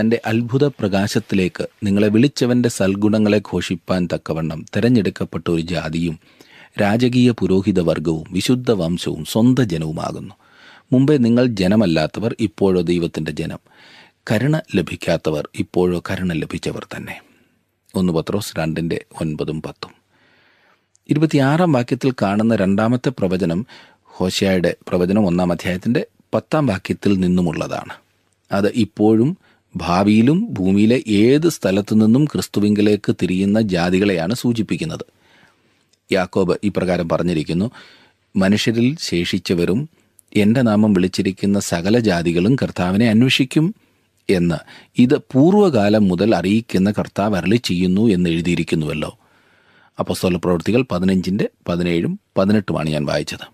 തന്റെ 0.00 0.20
അത്ഭുത 0.26 0.66
പ്രകാശത്തിലേക്ക് 0.66 1.68
നിങ്ങളെ 1.84 2.08
വിളിച്ചവന്റെ 2.08 2.68
സൽഗുണങ്ങളെ 2.68 3.38
ഘോഷിപ്പാൻ 3.38 4.08
തക്കവണ്ണം 4.14 4.66
തിരഞ്ഞെടുക്കപ്പെട്ട 4.76 5.50
ഒരു 5.50 5.62
ജാതിയും 5.62 6.18
രാജകീയ 6.80 7.30
പുരോഹിത 7.30 7.80
വർഗവും 7.80 8.24
വിശുദ്ധ 8.30 8.70
വംശവും 8.70 9.24
സ്വന്ത 9.24 9.58
ജനവുമാകുന്നു. 9.58 10.34
മുമ്പേ 10.92 11.16
നിങ്ങൾ 11.16 11.46
ജനമല്ലാത്തവർ 11.46 12.36
ഇപ്പോഴോ 12.40 12.80
ദൈവത്തിന്റെ 12.80 13.30
ജനം. 13.30 13.58
കരുണ 14.30 14.56
ലഭിക്കാത്തവർ 14.74 15.48
ഇപ്പോഴോ 15.58 16.02
കരുണ 16.10 16.32
ലഭിച്ചവർ 16.32 16.86
തന്നെ. 16.96 17.27
ഒന്ന് 17.98 18.12
പത്രോസ് 18.12 18.58
രണ്ടിന്റെ 18.58 19.04
ഒൻപതും 19.20 19.62
പത്തും. 19.62 19.90
ഇരുപത്തിയാറാം 21.10 21.72
വാക്യത്തിൽ 21.72 22.14
കാണുന്ന 22.22 22.56
രണ്ടാമത്തെ 22.56 23.08
പ്രവചനം 23.08 23.66
ഹോശയായുടെ 24.04 24.76
പ്രവചനം 24.88 25.26
ഒന്നാം 25.26 25.52
അധ്യായത്തിന്റെ 25.52 26.06
പത്താം 26.34 26.66
വാക്യത്തിൽ 26.66 27.20
നിന്നുമുള്ളതാണ്. 27.20 27.92
അത് 28.52 28.72
ഇപ്പോഴും 28.74 29.38
ഭാവിയിലും 29.76 30.46
ഭൂമിയിലെ 30.50 31.02
ഏത് 31.08 31.48
സ്ഥലത്തു 31.48 31.94
നിന്നും 31.94 32.24
ക്രിസ്തുവിങ്കിലേക്ക് 32.24 33.14
തിരിയുന്ന 33.22 33.60
ജാതികളെയാണ് 33.60 34.34
സൂചിപ്പിക്കുന്നത്. 34.34 35.04
യാക്കോബ് 36.12 36.56
ഇപ്രകാരം 36.64 37.08
പറഞ്ഞിരിക്കുന്നു 37.08 37.70
മനുഷ്യരിൽ 38.36 38.96
ശേഷിച്ചവരും 39.00 39.88
എന്റെ 40.36 40.62
നാമം 40.62 40.92
വിളിച്ചിരിക്കുന്ന 40.92 41.60
സകല 41.60 41.98
ജാതികളും 41.98 42.56
കർത്താവിനെ 42.56 43.10
അന്വേഷിക്കും 43.10 43.74
എന്ന്. 44.30 44.54
ഇത് 44.98 45.18
പൂർവകാലം 45.18 46.08
മുതൽ 46.08 46.34
അറിയിക്കുന്ന 46.34 46.90
കർത്താവ് 46.90 47.36
അരളി 47.36 47.56
ചെയ്യുന്നു 47.56 48.08
എന്ന് 48.08 48.30
എഴുതിയിരിക്കുന്നുവല്ലോ. 48.30 49.18
അപ്പസ്തോല 49.98 50.36
പ്രവൃത്തികൾ 50.36 50.84
പതിനഞ്ചിന്റെ 50.90 51.48
പതിനേഴും 51.68 52.20
പതിനെട്ടുമാണ് 52.38 52.90
ഞാൻ 52.90 53.04
വായിച്ചത്. 53.04 53.48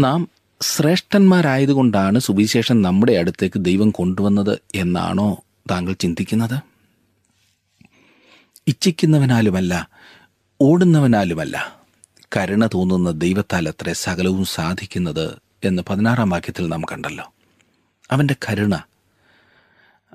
നാം 0.00 0.28
ശ്രേഷ്ഠന്മാരായതുകൊണ്ടാണ് 0.62 2.18
സുവിശേഷം 2.18 2.82
നമ്മുടെ 2.82 3.12
അടുത്തേക്ക് 3.12 3.60
ദൈവം 3.64 3.90
കൊണ്ടുവന്നത് 3.90 4.58
എന്നാണോ 4.74 5.44
താങ്കൾ 5.70 5.92
ചിന്തിക്കുന്നത്? 5.92 6.60
ഇച്ഛിക്കുന്നവനാലുമല്ല 8.68 9.88
ഓടുന്നവനാലുമല്ല. 10.60 11.84
കരുണ 12.36 12.66
തോന്നുന്ന 12.66 13.10
ദൈവത്താൽ 13.10 13.68
അത്ര 13.68 13.92
സകലവും 13.92 14.44
സാധിക്കുന്നത് 14.44 15.36
എന്ന് 15.64 15.82
പതിനാറാം 15.90 16.30
വാക്യത്തിൽ 16.30 16.68
നാം 16.68 16.82
കണ്ടല്ലോ. 16.92 17.34
അവന്റെ 18.10 18.36
കരുണ 18.48 18.74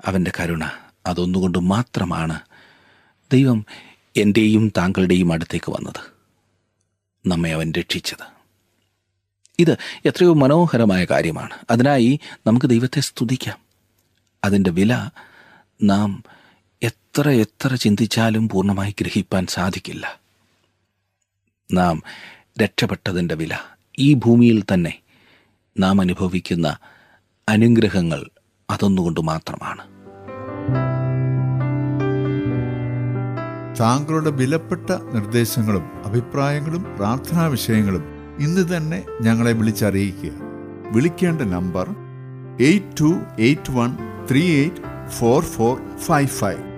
അവന്റെ 0.06 0.32
കരുണ 0.40 0.64
അതൊന്നുകൊണ്ട് 1.06 1.58
മാത്രമാണ് 1.58 2.40
ദൈവം 3.32 3.66
എന്റെയും 4.16 4.72
താങ്കളുടെയും 4.76 5.32
അടുത്തേക്ക് 5.32 5.72
വന്നത്. 5.72 6.10
നമ്മെ 7.26 7.50
അവൻ 7.50 7.72
രക്ഷിച്ചത്. 7.72 8.40
ഇത് 9.58 9.76
എത്രയോ 10.04 10.34
മനോഹരമായ 10.34 11.04
കാര്യമാണ്. 11.04 11.58
അതിനായി 11.70 12.20
നമുക്ക് 12.46 12.66
ദൈവത്തെ 12.66 13.00
സ്തുതിക്കാം. 13.00 13.58
അതിന്റെ 14.44 14.70
വില 14.70 15.10
നാം 15.82 16.24
എത്ര 16.82 17.30
എത്ര 17.30 17.74
ചിന്തിച്ചാലും 17.74 18.48
പൂർണമായി 18.48 18.94
ഗ്രഹിപ്പാൻ 19.00 19.46
സാധിക്കില്ല. 19.46 20.20
നാം 21.72 22.02
രക്ഷപ്പെട്ടതിന്റെ 22.62 23.34
വില 23.34 23.58
ഈ 23.98 24.14
ഭൂമിയിൽ 24.14 24.64
തന്നെ 24.74 24.98
നാം 25.78 26.00
അനുഭവിക്കുന്ന 26.00 26.76
അനുഗ്രഹങ്ങൾ 27.48 28.30
അതൊന്നുകൊണ്ട് 28.70 29.20
മാത്രമാണ്. 29.20 29.82
താങ്കളുടെ 33.80 34.30
വിലപ്പെട്ട 34.30 34.90
നിർദ്ദേശങ്ങളും 34.90 35.84
അഭിപ്രായങ്ങളും 36.04 36.86
പ്രാർത്ഥനാ 36.96 37.46
വിഷയങ്ങളും 37.46 38.04
ഇന്ന് 38.40 38.76
തന്നെ 38.76 39.04
ഞങ്ങളെ 39.20 39.52
വിളിച്ചറിയിക്കുക. 39.52 40.30
വിളിക്കേണ്ട 40.92 41.42
number 41.42 41.88
eight 42.60 43.00
two 43.00 43.10
eight 43.38 43.70
one 43.70 43.96
three 44.30 44.42
eight 44.56 45.10
four 45.10 45.42
four 45.42 45.96
five 45.96 46.28
five. 46.28 46.69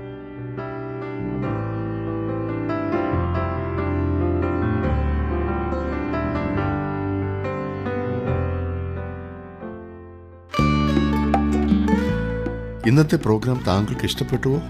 ഇന്നത്തെ 12.92 13.16
പ്രോഗ്രാം 13.16 13.64
താങ്കൾക്ക് 13.66 14.04
ഇഷ്ടപ്പെട്ടുവോ? 14.04 14.62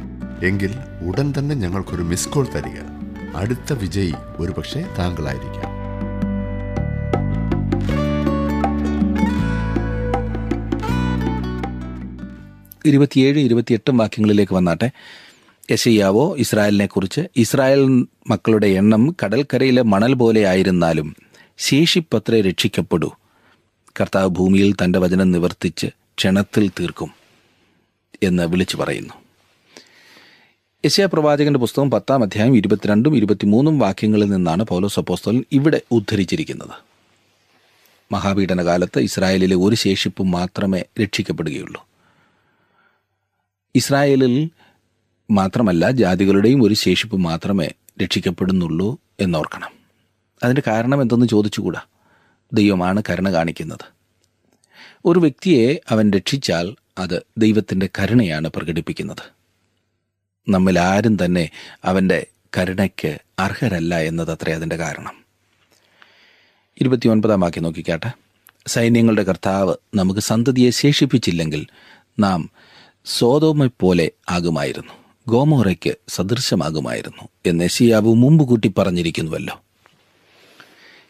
എങ്കിൽ 0.46 0.74
ഉടൻ 1.06 1.34
തന്നെ 1.38 1.54
ഞങ്ങൾക്കൊരു 1.54 2.02
മിസ് 2.02 2.28
കോൾ 2.28 2.46
തരിക. 2.54 2.80
അടുത്ത 3.36 3.72
വിജയി 3.72 4.14
ഒരുപക്ഷെ 4.38 4.86
താങ്കളായിരിക്കാം. 4.98 5.72
ഇരുപത്തിയേഴ് 12.84 13.38
ഇരുപത്തിയെട്ടും 13.38 13.96
വാക്യങ്ങളിലേക്ക് 13.96 14.52
വന്നാട്ടെ. 14.52 14.90
യശയ്യാവോ 15.70 16.36
ഇസ്രായേലിനെ 16.36 16.86
കുറിച്ച് 16.86 17.20
ഇസ്രായേൽ 17.36 18.06
മക്കളുടെ 18.30 18.66
എണ്ണം 18.66 19.16
കടൽക്കരയിലെ 19.24 19.82
മണൽ 19.82 20.14
പോലെ 20.14 20.46
ആയിരുന്നാലും 20.46 21.16
ശേഷിപ്പത്രേ 21.58 22.40
രക്ഷിക്കപ്പെടൂ. 22.40 23.12
കർത്താവ് 24.00 24.28
ഭൂമിയിൽ 24.28 24.74
തന്റെ 24.84 24.98
വചനം 24.98 25.30
നിവർത്തിച്ച് 25.30 25.86
ക്ഷണത്തിൽ 25.86 26.68
തീർക്കും. 26.68 27.21
എന്ന് 28.22 28.42
വിളിച്ചു 28.42 28.76
പറയുന്നു. 28.76 29.14
യശയ 30.86 31.06
പ്രവാചകന്റെ 31.06 31.58
പുസ്തകം 31.58 31.90
പത്താം 31.90 32.22
അധ്യായം 32.22 32.56
ഇരുപത്തിരണ്ടും 32.56 33.16
ഇരുപത്തിമൂന്നും 33.16 33.78
വാക്യങ്ങളിൽ 33.78 34.30
നിന്നാണ് 34.30 34.62
പൗലോസ് 34.62 34.98
അപ്പോസ്തലൻ 34.98 35.44
ഇവിടെ 35.52 35.80
ഉദ്ധരിച്ചിരിക്കുന്നത്. 35.90 36.92
മഹാപീഠനകാലത്ത് 38.12 38.98
ഇസ്രായേലിലെ 38.98 39.56
ഒരു 39.56 39.74
ശേഷിപ്പും 39.74 40.30
മാത്രമേ 40.30 40.84
രക്ഷിക്കപ്പെടുകയുള്ളൂ. 41.02 41.86
ഇസ്രായേലിൽ 43.74 44.50
മാത്രമല്ല 45.30 45.90
ജാതികളുടെയും 45.90 46.62
ഒരു 46.62 46.74
ശേഷിപ്പ് 46.74 47.16
മാത്രമേ 47.16 47.68
രക്ഷിക്കപ്പെടുന്നുള്ളൂ 48.02 48.98
എന്നോർക്കണം. 49.20 49.70
അതിന്റെ 50.42 50.62
കാരണം 50.66 51.02
എന്തെന്ന് 51.02 51.26
ചോദിച്ചുകൂടാ? 51.26 51.80
ദൈവമാണ് 52.52 53.02
കരുണ 53.10 53.32
കാണിക്കുന്നത്. 53.32 53.92
ഒരു 55.04 55.18
വ്യക്തിയെ 55.18 55.80
അവൻ 55.90 56.10
രക്ഷിച്ചാൽ 56.10 56.74
അത് 56.98 57.22
ദൈവത്തിന്റെ 57.38 57.88
കരുണയാണ് 57.98 58.48
പ്രകടിപ്പിക്കുന്നത്. 58.48 59.32
നമ്മിൽ 60.48 60.78
ആരും 60.78 61.24
തന്നെ 61.24 61.50
അവന്റെ 61.84 62.26
കരുണയ്ക്ക് 62.58 63.18
അർഹരല്ല 63.38 64.00
എന്നതത്രേ 64.00 64.52
അതിന്റെ 64.52 64.76
കാരണം. 64.76 65.24
ഇരുപത്തിയൊൻപതാം 66.80 67.40
വാക്യം 67.40 67.62
നോക്കിക്കാട്ടെ. 67.62 68.12
സൈന്യങ്ങളുടെ 68.66 69.22
കർത്താവ് 69.22 69.74
നമുക്ക് 69.94 70.20
സന്തതിയെ 70.20 70.70
ശേഷിപ്പിച്ചില്ലെങ്കിൽ 70.70 71.66
നാം 72.18 72.50
സോതോമെപ്പോലെ 73.04 74.10
ആകുമായിരുന്നു. 74.30 74.92
ഗോമോറയ്ക്ക് 75.28 75.94
സദൃശമാകുമായിരുന്നു 76.08 77.28
എന്ന് 77.46 77.64
എസിയാബു 77.64 78.14
മുമ്പ് 78.14 78.44
കൂട്ടി 78.44 78.72
പറഞ്ഞിരിക്കുന്നുവല്ലോ. 78.78 79.62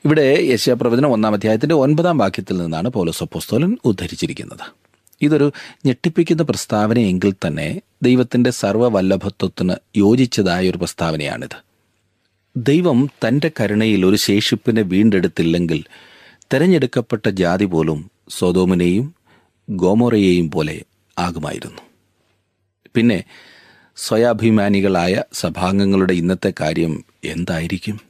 ഇവിടെ 0.04 0.38
യശയപ്രവചനം 0.40 1.12
ഒന്നാം 1.12 1.32
അധ്യായത്തിന്റെ 1.34 1.74
ഒൻപതാം 1.74 2.18
വാക്യത്തിൽ 2.18 2.58
നിന്നാണ് 2.58 2.88
പൗലോസ് 2.88 3.22
അപ്പോസ്തോലൻ 3.22 3.76
ഉദ്ധരിച്ചിരിക്കുന്നത്. 3.84 4.81
ഇതൊരു 5.22 5.52
ഞെട്ടിപ്പിക്കുന്ന 5.86 6.42
പ്രസ്താവനയെങ്കിൽ 6.42 7.34
തന്നെ 7.46 7.82
ദൈവത്തിന്റെ 8.02 8.50
സർവവല്ലഭത്വത്തിന് 8.50 9.74
യോജിച്ചതായ 9.96 10.70
ഒരു 10.70 10.78
പ്രസ്താവനയാണിത്. 10.78 11.56
ദൈവം 12.56 13.08
തന്റെ 13.26 13.50
കരുണയിൽ 13.60 14.06
ഒരു 14.06 14.16
ശേഷിപ്പിനെ 14.16 14.82
വീണ്ടെടുത്തില്ലെങ്കിൽ 14.82 15.84
തെരഞ്ഞെടുക്കപ്പെട്ട 16.54 17.28
ജാതി 17.28 17.64
പോലും 17.64 18.10
സ്വതോമിനെയും 18.30 19.14
ഗോമോറയെയും 19.70 20.50
പോലെ 20.50 20.82
ആകുമായിരുന്നു. 21.18 21.82
പിന്നെ 22.94 23.24
സ്വയാഭിമാനികളായ 23.96 25.22
സഭാംഗങ്ങളുടെ 25.32 26.12
ഇന്നത്തെ 26.12 26.52
കാര്യം 26.60 27.04
എന്തായിരിക്കും? 27.24 28.00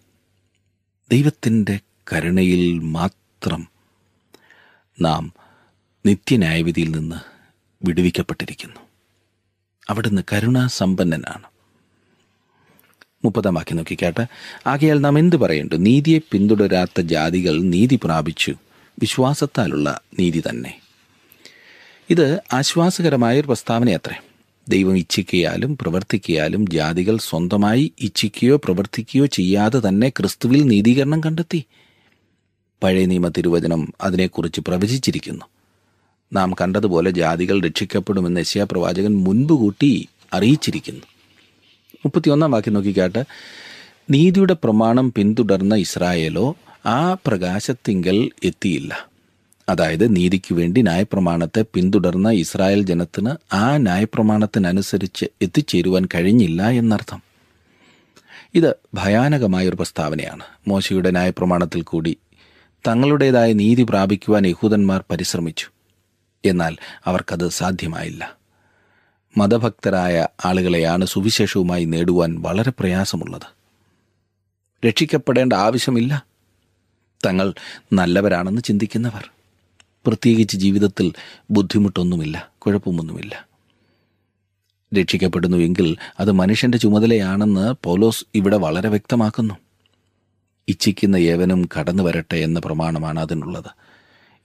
ദൈവത്തിന്റെ 1.11 1.81
കരുണയിൽ 2.13 2.79
മാത്രം 2.79 3.69
നാം 5.01 5.33
നിത്യന്യായവിധിയിൽ 6.07 6.91
നിന്ന് 6.91 7.17
വിടുവിക്കപ്പെട്ടിരിക്കുന്നു. 7.87 8.77
അവിടുന്ന് 9.91 10.23
കരുണാസമ്പന്നനാണ്. 10.33 11.43
മുപ്പതാം 13.25 13.55
വാക്യം 13.55 13.77
നോക്കിക്കാട്ടെ 13.77 14.27
ആകയാൽ 14.67 15.01
നാം 15.01 15.19
എന്ത് 15.19 15.37
പറയുന്നുണ്ട് 15.37 15.87
നീതിയെ 15.87 16.19
പിന്തുടരാത്ത 16.19 17.01
ജാതികൾ 17.01 17.63
നീതി 17.63 18.01
പ്രാപിച്ചു. 18.05 18.55
വിശ്വാസത്താലുള്ള 19.01 20.01
നീതി 20.19 20.43
തന്നെ. 20.49 20.81
ഇത് 22.11 22.43
ആശ്വാസകരമായ 22.53 23.41
ഒരു 23.41 23.47
പ്രസ്താവനയത്രേ. 23.47 24.17
ദൈവം 24.69 24.99
ഇച്ഛിക്കയാലും 24.99 25.79
പ്രവർത്തിക്കയാലും 25.81 26.67
ജാതികൾ 26.67 27.17
സ്വന്തമായി 27.17 27.93
ഇച്ഛിക്കുകയോ 27.99 28.57
പ്രവർത്തിക്കുകയോ 28.57 29.27
ചെയ്യാതെ 29.27 29.89
തന്നെ 29.89 30.09
ക്രിസ്തുവിൽ 30.09 30.63
നീതീകരണം 30.63 31.21
കണ്ടെത്തി. 31.21 31.65
പഴയ 32.83 33.07
നിയമ 33.07 33.29
തിരുവചനം 33.29 33.93
അതിനെക്കുറിച്ച് 34.01 34.61
പ്രവചിച്ചിരിക്കുന്നു. 34.61 35.45
നാം 36.33 36.55
കണ്ടതുപോലെ 36.61 37.11
ജാതികൾ 37.11 37.63
രക്ഷിക്കപ്പെടുമെന്ന് 37.63 38.41
യശ്യാ 38.41 38.67
പ്രവാചകൻ 38.71 39.15
മുൻപ് 39.15 39.53
കൂട്ടി 39.53 40.09
അറിയിച്ചിരിക്കുന്നു. 40.33 41.03
മുപ്പത്തിയൊന്നാം 41.95 42.51
വാക്യം 42.51 42.75
നോക്കിക്കാട്ട്. 42.75 43.25
നീതിയുടെ 44.11 44.57
പ്രമാണം 44.65 45.13
പിന്തുടർന്ന 45.13 45.75
ഇസ്രായേലോ 45.75 46.57
ആ 46.87 47.17
പ്രകാശത്തിങ്കൽ 47.27 48.31
എത്തിയില്ല. 48.45 49.09
അതായത് 49.69 50.17
നീതിക്ക് 50.17 50.55
വേണ്ടി 50.55 50.83
ന്യായപ്രമാണത്തെ 50.83 51.65
പിന്തുടർന്ന 51.75 52.31
ഇസ്രായേൽ 52.31 52.83
ജനത്തിന് 52.83 53.55
ആ 53.55 53.77
ന്യായപ്രമാണത്തിനനുസരിച്ച് 53.77 55.25
എത്തിച്ചേരുവാൻ 55.43 56.09
കഴിഞ്ഞില്ല 56.15 56.71
എന്നർത്ഥം. 56.71 57.23
ഇത് 58.55 58.77
ഭയാനകമായ 58.95 59.69
ഒരു 59.69 59.77
പ്രസ്താവനയാണ്. 59.77 60.43
മോശയുടെ 60.69 61.11
ന്യായപ്രമാണത്തിൽ 61.11 61.83
കൂടി 61.83 62.17
തങ്ങളുടേതായ 62.89 63.53
നീതി 63.53 63.83
പ്രാപിക്കുവാൻ 63.83 64.47
യഹൂദന്മാർ 64.47 65.05
പരിശ്രമിച്ചു. 65.11 65.67
എന്നാൽ 66.45 66.77
അവർക്കത് 67.05 67.49
സാധ്യമായില്ല. 67.49 68.37
മതഭക്തരായ 69.39 70.29
ആളുകളെയാണ് 70.45 71.05
സുവിശേഷവുമായി 71.05 71.85
നേടുവാൻ 71.85 72.43
വളരെ 72.43 72.73
പ്രയാസമുള്ളത്. 72.79 73.63
രക്ഷിക്കപ്പെടേണ്ട 74.87 75.53
ആവശ്യമില്ല. 75.53 76.27
തങ്ങൾ 77.27 77.55
നല്ലവരാണെന്ന് 77.93 78.63
ചിന്തിക്കുന്നവർ. 78.63 79.31
പ്രത്യേകിച്ച് 80.07 80.57
ജീവിതത്തിൽ 80.57 81.13
ബുദ്ധിമുട്ടൊന്നുമില്ല 81.51 82.51
കുഴപ്പമൊന്നുമില്ല. 82.59 83.47
രക്ഷിക്കപ്പെടുന്നുവെങ്കിൽ 84.95 85.97
അത് 86.21 86.33
മനുഷ്യന്റെ 86.33 86.79
ചുമതലയാണെന്ന് 86.79 87.75
പോലോസ് 87.85 88.25
ഇവിടെ 88.35 88.57
വളരെ 88.57 88.89
വ്യക്തമാക്കുന്നു. 88.89 89.55
ഇച്ഛിക്കുന്ന 90.69 91.17
ഏവനും 91.17 91.69
കടന്നു 91.79 92.03
വരട്ടെ 92.03 92.37
എന്ന 92.37 92.61
പ്രമാണമാണ് 92.61 93.21
അതിനുള്ളത്. 93.21 93.92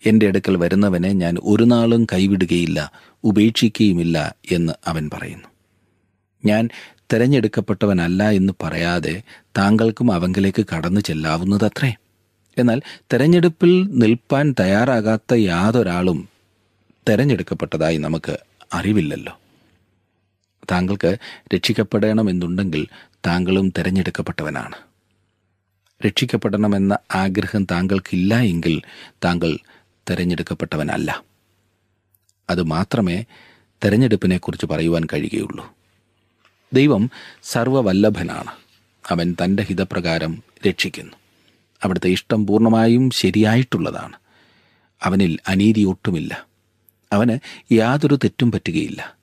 എന്റെ 0.06 0.28
അടുക്കൽ 0.28 0.58
വരുന്നവനെ 0.58 1.14
ഞാൻ 1.14 1.38
ഒരു 1.44 1.64
നാളും 1.64 2.06
കൈവിടുകയില്ല 2.14 2.92
ഉപേക്ഷിക്കുകയുമില്ല 3.24 4.36
എന്ന് 4.52 4.74
അവൻ 4.88 5.10
പറയുന്നു. 5.14 5.48
ഞാൻ 6.46 6.70
തിരഞ്ഞെടുക്കപ്പെട്ടവനല്ല 7.14 8.30
എന്ന് 8.30 8.54
പറയാതെ 8.64 9.22
താങ്കൾക്കും 9.42 10.12
അവങ്കിലേക്ക് 10.12 10.66
കടന്നു 10.76 11.02
ചെല്ലാവുന്നതത്രേ. 11.02 11.96
എന്നാൽ 12.58 12.82
തെരഞ്ഞെടുപ്പിൽ 13.00 13.88
നിൽപ്പാൻ 13.92 14.56
തയ്യാറാകാത്ത 14.60 15.34
യാതൊരാളും 15.34 16.30
തെരഞ്ഞെടുക്കപ്പെട്ടതായി 17.10 17.98
നമുക്ക് 17.98 18.38
അറിവില്ലല്ലോ. 18.74 19.40
താങ്കൾക്ക് 20.72 21.18
രക്ഷിക്കപ്പെടണമെന്നുണ്ടെങ്കിൽ 21.56 22.88
താങ്കളും 23.26 23.74
തിരഞ്ഞെടുക്കപ്പെട്ടവനാണ്. 23.78 24.76
രക്ഷിക്കപ്പെടണമെന്ന 26.06 26.98
ആഗ്രഹം 27.16 27.64
താങ്കൾക്കില്ല 27.64 28.40
എങ്കിൽ 28.40 28.82
താങ്കൾ 29.26 29.58
തിരഞ്ഞെടുക്കപ്പെട്ടവനല്ല. 30.10 31.24
അത് 32.50 32.64
മാത്രമേ 32.64 33.26
തെരഞ്ഞെടുപ്പിനെക്കുറിച്ച് 33.86 34.66
പറയുവാൻ 34.66 35.04
കഴിയുകയുള്ളൂ. 35.14 35.74
ദൈവം 36.74 37.10
സർവവല്ലഭനാണ്. 37.44 38.52
അവൻ 39.10 39.36
തന്റെ 39.44 39.64
ഹിതപ്രകാരം 39.64 40.44
രക്ഷിക്കുന്നു. 40.68 41.14
അവിടുത്തെ 41.84 42.10
ഇഷ്ടം 42.10 42.48
പൂർണമായും 42.48 43.10
ശരിയായിട്ടുള്ളതാണ്. 43.10 44.16
അവനിൽ 45.04 45.38
അനീതി 45.48 45.84
ഒട്ടുമില്ല. 45.84 46.48
അവന് 47.14 47.40
യാതൊരു 47.74 48.16
തെറ്റും 48.16 48.52
പറ്റുകയില്ല. 48.52 49.18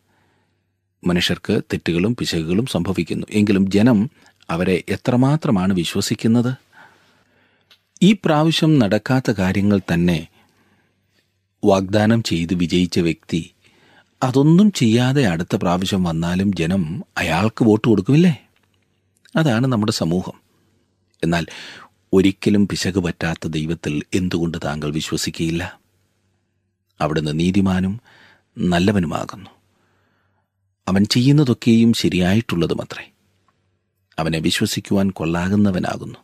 മനുഷ്യർക്ക് 1.06 1.60
തെറ്റുകളും 1.72 2.16
പിശകുകളും 2.16 2.66
സംഭവിക്കുന്നു. 2.66 3.26
എങ്കിലും 3.30 3.70
ജനം 3.70 4.10
അവരെ 4.50 4.84
എത്രമാത്രമാണ് 4.88 5.72
വിശ്വസിക്കുന്നത്? 5.72 6.54
ഈ 8.02 8.12
പ്രാവശ്യം 8.12 8.78
നടക്കാത്ത 8.78 9.30
കാര്യങ്ങൾ 9.30 9.80
തന്നെ 9.94 10.28
വാഗ്ദാനം 11.64 12.22
ചെയ്ത് 12.22 12.54
വിജയിച്ച 12.54 12.98
വ്യക്തി 12.98 13.50
അതൊന്നും 14.22 14.72
ചെയ്യാതെ 14.72 15.26
അടുത്ത 15.26 15.56
പ്രാവശ്യം 15.56 16.04
വന്നാലും 16.04 16.52
ജനം 16.52 17.04
അയാൾക്ക് 17.18 17.64
വോട്ട് 17.64 17.88
കൊടുക്കുമില്ലേ? 17.88 18.48
അതാണ് 19.36 19.66
നമ്മുടെ 19.66 19.92
സമൂഹം. 19.92 20.32
എന്നാൽ 21.22 21.46
ഒരിക്കലും 22.12 22.68
പിശക് 22.68 22.98
പറ്റാത്ത 23.00 23.48
ദൈവത്തിൽ 23.48 24.02
എന്തുകൊണ്ട് 24.14 24.58
താങ്കൾ 24.64 24.92
വിശ്വസിക്കുകയില്ല? 24.92 25.80
അവിടുന്ന് 27.00 27.40
നീതിമാനും 27.40 28.00
നല്ലവനുമാകുന്നു. 28.58 29.50
അവൻ 30.88 31.04
ചെയ്യുന്നതൊക്കെയും 31.04 31.92
ശരിയായിട്ടുള്ളതുമത്രേ. 31.92 33.10
അവനെ 34.18 34.38
വിശ്വസിക്കുവാൻ 34.38 35.10
കൊള്ളാകുന്നവനാകുന്നു. 35.10 36.18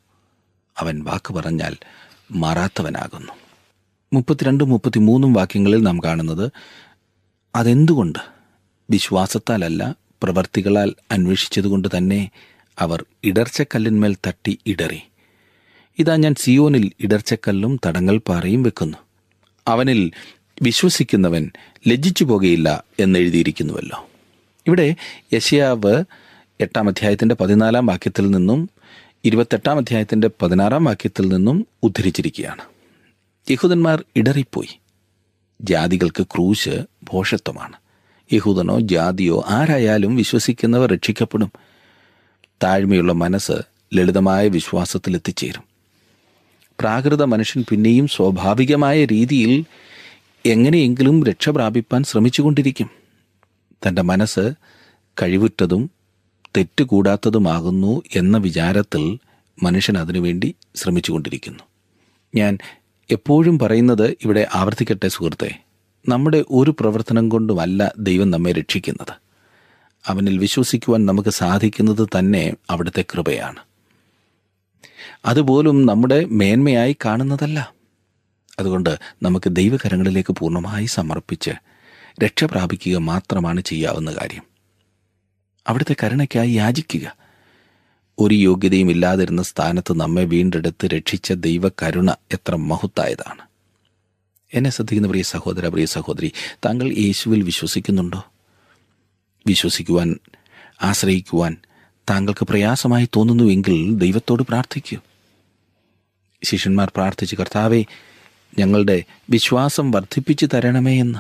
അവൻ 0.79 1.05
വാക്ക് 1.05 1.35
പറഞ്ഞാൽ 1.35 1.77
മാറാത്തവനാകുന്നു. 2.31 3.33
മുപ്പത്തിരണ്ടും 4.13 4.69
മുപ്പത്തിമൂന്നും 4.69 5.33
വാക്യങ്ങളിൽ 5.33 5.83
നാം 5.83 5.99
കാണുന്നത് 6.05 6.51
അതെന്തുകൊണ്ട് 7.55 8.19
വിശ്വാസത്താലല്ല 8.91 9.95
പ്രവർത്തികളാൽ 10.23 10.95
അന്വേഷിച്ചതുകൊണ്ട് 11.11 11.89
തന്നെ 11.97 12.31
അവർ 12.79 13.05
ഇടർച്ചക്കല്ലിന്മേൽ 13.25 14.17
തട്ടി 14.27 14.59
ഇടറി? 14.67 15.03
ഇതാ 15.99 16.17
ഞാൻ 16.17 16.35
സിയോനിൽ 16.35 16.93
ഇടർച്ചക്കല്ലും 17.01 17.81
തടങ്ങൽ 17.87 18.19
പാറയും 18.19 18.63
വെക്കുന്നു. 18.63 18.99
അവനിൽ 19.69 20.11
വിശ്വസിക്കുന്നവൻ 20.63 21.51
ലജ്ജിച്ചു 21.89 22.25
പോകുകയില്ല 22.25 22.85
എന്നെഴുതിയിരിക്കുന്നുവല്ലോ 22.99 24.09
ഇവിടെ 24.67 24.97
യശയാവ് 25.35 26.05
എട്ടാം 26.61 26.89
അധ്യായത്തിന്റെ 26.89 27.35
പതിനാലാം 27.35 27.87
വാക്യത്തിൽ 27.87 28.31
നിന്നും 28.31 28.71
ഇരുപത്തെട്ടാം 29.25 29.79
അധ്യായത്തിന്റെ 29.79 30.31
പതിനാറാം 30.43 30.85
വാക്യത്തിൽ 30.85 31.29
നിന്നും 31.29 31.67
ഉദ്ധരിച്ചിരിക്കുകയാണ്. 31.83 32.70
യഹൂദന്മാർ 33.51 34.05
ഇടറിപ്പോയി. 34.17 34.81
ജാതികൾക്ക് 35.61 36.23
ക്രൂശ് 36.23 36.87
ഭോഷത്വമാണ്. 37.05 37.77
യഹൂദനോ 38.33 38.81
ജാതിയോ 38.81 39.45
ആരായാലും 39.47 40.17
വിശ്വസിക്കുന്നവർ 40.17 40.91
രക്ഷിക്കപ്പെടും. 40.91 41.53
താഴ്മയുള്ള 42.63 43.13
മനസ്സ് 43.13 43.53
ലളിതമായ 43.95 44.49
വിശ്വാസത്തിൽ 44.49 45.15
എത്തിച്ചേരും. 45.15 45.63
പ്രാകൃത 46.81 47.23
മനുഷ്യൻ 47.23 47.65
പിന്നെയും 47.71 48.09
സ്വാഭാവികമായ 48.09 49.05
രീതിയിൽ 49.05 49.65
എങ്ങനെയെങ്കിലും 50.47 51.25
രക്ഷ 51.25 51.49
പ്രാപിപ്പാൻ 51.49 52.05
ശ്രമിച്ചുകൊണ്ടിരിക്കും. 52.05 52.91
തന്റെ 53.89 54.03
മനസ്സ് 54.03 54.53
കഴിവുറ്റതും 55.23 55.91
തെറ്റുകൂടാത്തതുമാകുന്നു 56.57 58.03
എന്ന 58.15 58.37
വിചാരത്തിൽ 58.37 59.19
മനുഷ്യൻ 59.63 59.99
അതിനുവേണ്ടി 59.99 60.55
ശ്രമിച്ചുകൊണ്ടിരിക്കുന്നു. 60.77 61.65
ഞാൻ 62.35 62.59
എപ്പോഴും 63.11 63.59
പറയുന്നത് 63.59 64.17
ഇവിടെ 64.25 64.47
ആവർത്തിക്കട്ടെ 64.55 65.09
സുഹൃത്തെ 65.09 65.63
നമ്മുടെ 66.09 66.45
ഒരു 66.51 66.75
പ്രവർത്തനം 66.81 67.29
കൊണ്ടുമല്ല 67.29 67.93
ദൈവം 67.99 68.31
നമ്മെ 68.31 68.53
രക്ഷിക്കുന്നത്. 68.53 69.15
അവനിൽ 70.07 70.39
വിശ്വസിക്കുവാൻ 70.39 71.07
നമുക്ക് 71.07 71.29
സാധിക്കുന്നത് 71.29 72.09
തന്നെ 72.19 72.55
അവിടുത്തെ 72.71 73.05
കൃപയാണ്. 73.13 73.59
അതുപോലും 75.25 75.87
നമ്മുടെ 75.87 76.25
മേന്മയായി 76.25 76.97
കാണുന്നതല്ല. 77.05 77.73
അതുകൊണ്ട് 78.59 78.99
നമുക്ക് 79.23 79.51
ദൈവകരങ്ങളിലേക്ക് 79.51 80.33
പൂർണമായി 80.33 80.87
സമർപ്പിച്ച് 80.87 81.51
രക്ഷ 82.25 82.45
പ്രാപിക്കുക 82.45 82.97
മാത്രമാണ് 82.97 83.61
ചെയ്യാവുന്ന 83.61 84.11
കാര്യം. 84.11 84.43
അവിടുത്തെ 85.67 85.97
കരുണയ്ക്കായി 86.05 86.51
യാചിക്കുക. 86.51 87.17
ഒരു 88.21 88.35
യോഗ്യതയും 88.35 88.91
ഇല്ലാതിരുന്ന 88.91 89.43
സ്ഥാനത്ത് 89.43 89.93
നമ്മെ 89.93 90.25
വീണ്ടെടുത്ത് 90.25 90.87
രക്ഷിച്ച 90.87 91.33
ദൈവകരുണ 91.33 92.11
എത്ര 92.11 92.57
മഹത്തായതാണ്. 92.57 93.41
എന്നെ 94.55 94.71
ശ്രദ്ധിക്കുന്ന 94.71 95.09
പ്രിയ 95.09 95.23
സഹോദര 95.23 95.69
പ്രിയ 95.69 95.87
സഹോദരി 95.87 96.33
താങ്കൾ 96.53 96.93
യേശുവിൽ 96.93 97.43
വിശ്വസിക്കുന്നുണ്ടോ? 97.43 98.25
വിശ്വസിക്കുവാൻ 99.47 100.17
ആശ്രയിക്കുവാൻ 100.83 101.57
താങ്കൾക്ക് 102.11 102.45
പ്രയാസമായി 102.45 103.09
തോന്നുന്നുവെങ്കിൽ 103.17 103.95
ദൈവത്തോട് 103.95 104.43
പ്രാർത്ഥിക്കൂ. 104.43 104.99
ശിഷ്യന്മാർ 106.45 106.93
പ്രാർത്ഥിച്ച് 106.97 107.37
കർത്താവെ 107.37 107.85
ഞങ്ങളുടെ 108.59 109.05
വിശ്വാസം 109.31 109.91
വർദ്ധിപ്പിച്ചു 109.91 110.49
തരണമേ 110.55 111.01
എന്ന്. 111.01 111.19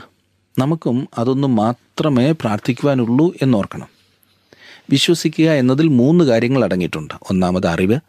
നമുക്കും 0.60 1.08
അതൊന്നും 1.18 1.56
മാത്രമേ 1.56 2.32
പ്രാർത്ഥിക്കുവാനുള്ളൂ 2.32 3.34
എന്നോർക്കണം. 3.42 3.99
വിശ്വസിക്കുക 4.90 5.50
എന്നതിൽ 5.50 5.88
മൂന്ന് 5.88 6.24
കാര്യങ്ങൾ 6.24 6.64
അടങ്ങിയിട്ടുണ്ട്. 6.64 7.14
ഒന്നാമത് 7.30 7.66
അറിവ്. 7.66 8.00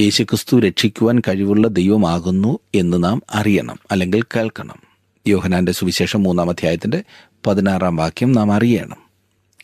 യേശുക്രിസ്തു 0.00 0.60
രക്ഷിക്കുവാൻ 0.60 1.18
കഴിവുള്ള 1.18 1.68
ദൈവമാകുന്നു 1.68 2.58
എന്ന് 2.74 3.04
നാം 3.04 3.22
അറിയണം 3.34 3.78
അല്ലെങ്കിൽ 3.90 4.22
കേൾക്കണം. 4.22 4.76
യോഹനാന്റെ 5.26 5.72
സുവിശേഷം 5.72 6.22
മൂന്നാം 6.22 6.50
അധ്യായത്തിന്റെ 6.50 7.02
പതിനാറാം 7.46 7.96
വാക്യം 7.96 8.32
നാം 8.32 8.52
അറിയണം. 8.52 8.96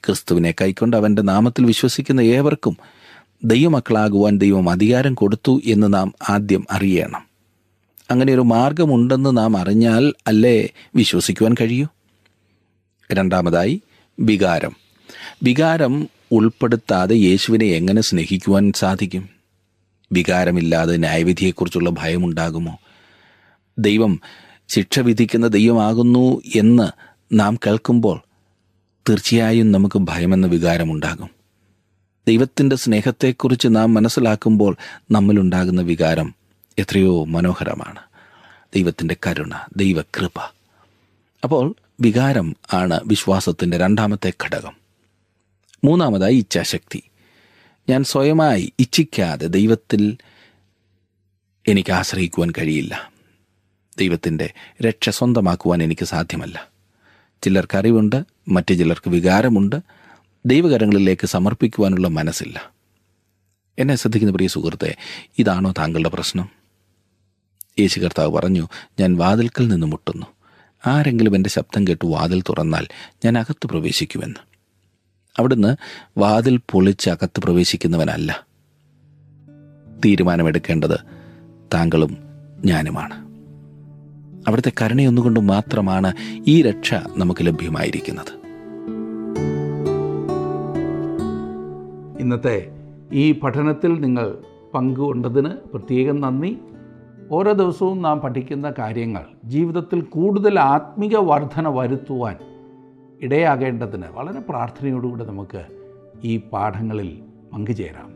ക്രിസ്തുവിനെ 0.06 0.54
കൈക്കൊണ്ട് 0.60 0.96
അവന്റെ 0.96 1.22
നാമത്തിൽ 1.22 1.64
വിശ്വസിക്കുന്ന 1.64 2.20
ഏവർക്കും 2.20 2.76
ദൈവമക്കളാകുവാൻ 3.44 4.38
ദൈവം 4.38 4.70
അധികാരം 4.70 5.14
കൊടുത്തു 5.14 5.60
എന്ന് 5.64 5.94
നാം 5.94 6.12
ആദ്യം 6.30 6.66
അറിയണം. 6.70 7.22
അങ്ങനെ 8.10 8.34
ഒരു 8.34 8.40
മാർഗമുണ്ടെന്ന് 8.40 9.36
നാം 9.36 9.56
അറിഞ്ഞാൽ 9.56 10.12
അല്ലേ 10.26 10.68
വിശ്വസിക്കുവാൻ 10.94 11.54
കഴിയൂ? 11.60 11.86
രണ്ടാമതായി 13.12 13.82
വികാരം. 14.20 14.76
വികാരം 15.42 16.08
ഉൾപ്പെടുത്താതെ 16.32 17.14
യേശുവിനെ 17.14 17.66
എങ്ങനെ 17.66 18.00
സ്നേഹിക്കുവാൻ 18.00 18.72
സാധിക്കും? 18.72 19.28
വികാരമില്ലാതെ 20.12 20.96
ന്യായവിധിയെക്കുറിച്ചുള്ള 20.96 21.90
ഭയമുണ്ടാകുമോ? 21.90 22.78
ദൈവം 23.78 24.20
ശിക്ഷ 24.68 24.98
വിധിക്കുന്ന 24.98 25.46
ദൈവമാകുന്നു 25.46 26.42
എന്ന് 26.54 26.88
നാം 27.32 27.58
കേൾക്കുമ്പോൾ 27.66 28.22
തീർച്ചയായും 29.08 29.72
നമുക്ക് 29.72 29.98
ഭയമെന്ന 29.98 30.46
വികാരമുണ്ടാകും. 30.46 31.30
ദൈവത്തിന്റെ 32.28 32.76
സ്നേഹത്തെക്കുറിച്ച് 32.76 33.68
നാം 33.70 33.94
മനസ്സിലാക്കുമ്പോൾ 33.94 34.76
നമ്മളുണ്ടാകുന്ന 35.10 35.80
വികാരം 35.80 36.34
എത്രയോ 36.78 37.24
മനോഹരമാണ്. 37.24 37.98
ദൈവത്തിന്റെ 38.74 39.16
കരുണ 39.26 39.50
ദൈവകൃപ. 39.76 40.54
അപ്പോൾ 41.44 41.74
വികാരം 42.00 42.56
ആണ് 42.72 43.00
വിശ്വാസത്തിന്റെ 43.06 43.78
രണ്ടാമത്തെ 43.78 44.32
ഘടകം. 44.44 44.87
മൂന്നാമതായി 45.84 46.36
ഇച്ഛാശക്തി. 46.36 47.02
ഞാൻ 47.90 48.04
സ്വയമായി 48.04 48.72
ഇച്ഛിക്കാതെ 48.78 49.46
ദൈവത്തിൽ 49.46 50.16
എനിക്ക് 51.68 51.92
ആശ്രയിക്കുവാൻ 51.92 52.50
കഴിയില്ല. 52.50 53.12
ദൈവത്തിന്റെ 53.98 54.52
രക്ഷ 54.82 55.08
സ്വന്തമാക്കുവാൻ 55.08 55.82
എനിക്ക് 55.82 56.04
സാധ്യമല്ല. 56.04 56.68
ചിലർക്ക് 57.42 57.78
അറിവുണ്ട് 57.78 58.22
മറ്റു 58.48 58.74
ചിലർക്ക് 58.74 59.10
വികാരമുണ്ട്. 59.10 59.76
ദൈവകരങ്ങളിലേക്ക് 60.46 61.26
സമർപ്പിക്കുവാനുള്ള 61.26 62.08
മനസ്സില്ല. 62.08 62.72
എന്നെ 63.78 63.96
ശ്രദ്ധിക്കുന്ന 63.96 64.32
പ്രിയ 64.32 64.48
സുഹൃത്തെ 64.48 64.96
ഇതാണോ 65.38 65.74
താങ്കളുടെ 65.78 66.08
പ്രശ്നം? 66.08 66.48
യേശു 67.78 68.00
കർത്താവ് 68.00 68.32
പറഞ്ഞു 68.32 68.68
ഞാൻ 69.00 69.16
വാതിൽക്കൽ 69.16 69.68
നിന്ന് 69.68 69.86
മുട്ടുന്നു. 69.86 70.26
ആരെങ്കിലും 70.86 71.36
എന്റെ 71.36 71.50
ശബ്ദം 71.50 71.86
കേട്ട് 71.88 72.06
വാതിൽ 72.06 72.42
തുറന്നാൽ 72.42 72.86
ഞാൻ 73.24 73.38
അകത്ത് 73.38 73.66
പ്രവേശിക്കുമെന്ന്. 73.66 74.57
അവിടുന്ന് 75.38 75.76
വാതിൽ 76.18 76.60
പൊളിച്ച് 76.70 77.10
അകത്ത് 77.10 77.40
പ്രവേശിക്കുന്നവനല്ല. 77.40 78.46
തീരുമാനമെടുക്കേണ്ടത് 80.04 80.98
താങ്കളും 81.74 82.16
ഞാനുമാണ്. 82.64 83.28
അവിടുത്തെ 84.48 84.72
കരുണയൊന്നുകൊണ്ട് 84.82 85.40
മാത്രമാണ് 85.40 86.14
ഈ 86.46 86.62
രക്ഷ 86.62 86.94
നമുക്ക് 86.94 87.46
ലഭ്യമായിരിക്കുന്നത്. 87.46 88.38
ഇന്നത്തെ 92.20 92.66
ഈ 93.12 93.32
പഠനത്തിൽ 93.32 94.00
നിങ്ങൾ 94.00 94.34
പങ്കുകൊണ്ടതിന് 94.74 95.48
പ്രത്യേകം 95.48 96.20
നന്ദി. 96.20 96.58
ഓരോ 97.30 97.52
ദിവസവും 97.52 98.02
നാം 98.02 98.20
പഠിക്കുന്ന 98.20 98.72
കാര്യങ്ങൾ 98.78 99.24
ജീവിതത്തിൽ 99.44 100.00
കൂടുതൽ 100.00 100.60
ആത്മീക 100.60 101.16
വർധന 101.16 101.68
വരുത്തുവാൻ 101.68 102.36
ഇടയാകേണ്ടതിന് 103.22 104.06
വളരെ 104.14 104.40
പ്രാർത്ഥനയോടുകൂടി 104.40 105.24
നമുക്ക് 105.24 105.64
ഈ 106.24 106.36
പാഠങ്ങളിൽ 106.36 107.22
പങ്കുചേരാം. 107.52 108.12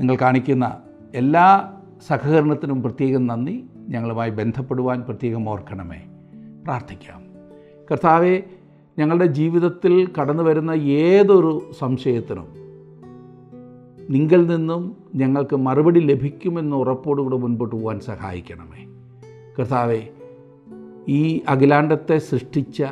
നിങ്ങൾ 0.00 0.16
കാണിക്കുന്ന 0.16 0.76
എല്ലാ 1.14 1.72
സഹകരണത്തിനും 2.06 2.82
പ്രത്യേകം 2.82 3.26
നന്ദി. 3.26 3.64
ഞങ്ങളുമായി 3.88 4.30
ബന്ധപ്പെടുവാൻ 4.30 5.00
പ്രത്യേകം 5.00 5.48
ഓർക്കണമേ. 5.48 6.02
പ്രാർത്ഥിക്കാം. 6.64 7.22
കർത്താവെ 7.90 8.42
ഞങ്ങളുടെ 8.98 9.26
ജീവിതത്തിൽ 9.26 10.08
കടന്നു 10.20 10.42
വരുന്ന 10.42 10.70
ഏതൊരു 10.70 11.70
സംശയത്തിനും 11.78 12.46
നിങ്കിൽ 14.10 14.46
നിന്നും 14.46 14.96
ഞങ്ങൾക്ക് 15.14 15.56
മറുപടി 15.56 16.00
ലഭിക്കുമെന്ന 16.00 16.74
ഉറപ്പോടുകൂടെ 16.74 17.36
മുൻപോട്ട് 17.36 17.76
പോകാൻ 17.76 18.00
സഹായിക്കണമേ. 18.00 18.86
കർത്താവെ 19.58 20.08
ഈ 21.08 21.40
അഖിലാണ്ടത്തെ 21.48 22.18
സൃഷ്ടിച്ച 22.18 22.84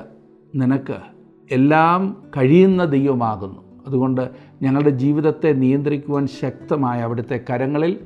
നിനക്ക് 0.54 1.21
എല്ലാം 1.50 2.22
കഴിയുന്ന 2.36 2.84
ദൈവമാകുന്നു. 2.84 3.62
അതുകൊണ്ട് 3.86 4.30
ഞങ്ങളുടെ 4.62 4.90
ജീവിതത്തെ 4.90 5.52
നിയന്ത്രിക്കുവാൻ 5.52 6.26
ശക്തമായ 6.26 7.00
അവിടുത്തെ 7.00 7.40
കരങ്ങളിൽ 7.50 7.98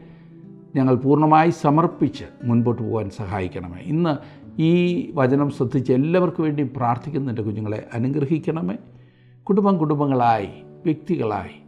ഞങ്ങൾ 0.77 0.95
പൂർണമായി 0.95 1.51
സമർപ്പിച്ച് 1.51 2.25
മുൻപോട്ട് 2.45 2.83
പോകാൻ 2.83 3.11
സഹായിക്കണമേ. 3.11 3.79
ഇന്ന് 3.83 4.17
ഈ 4.61 5.11
വചനം 5.15 5.51
ശ്രദ്ധിച്ച് 5.51 5.93
എല്ലാവർക്കും 5.93 6.45
വേണ്ടി 6.45 6.63
പ്രാർത്ഥിക്കുന്ന 6.77 7.29
എന്റെ 7.29 7.43
കുഞ്ഞുങ്ങളെ 7.43 7.87
അനുഗ്രഹിക്കണമേ. 7.95 8.77
കുടുംബം 9.43 9.79
കുടുംബങ്ങളായി 9.79 10.49
വ്യക്തികളായി 10.85 11.63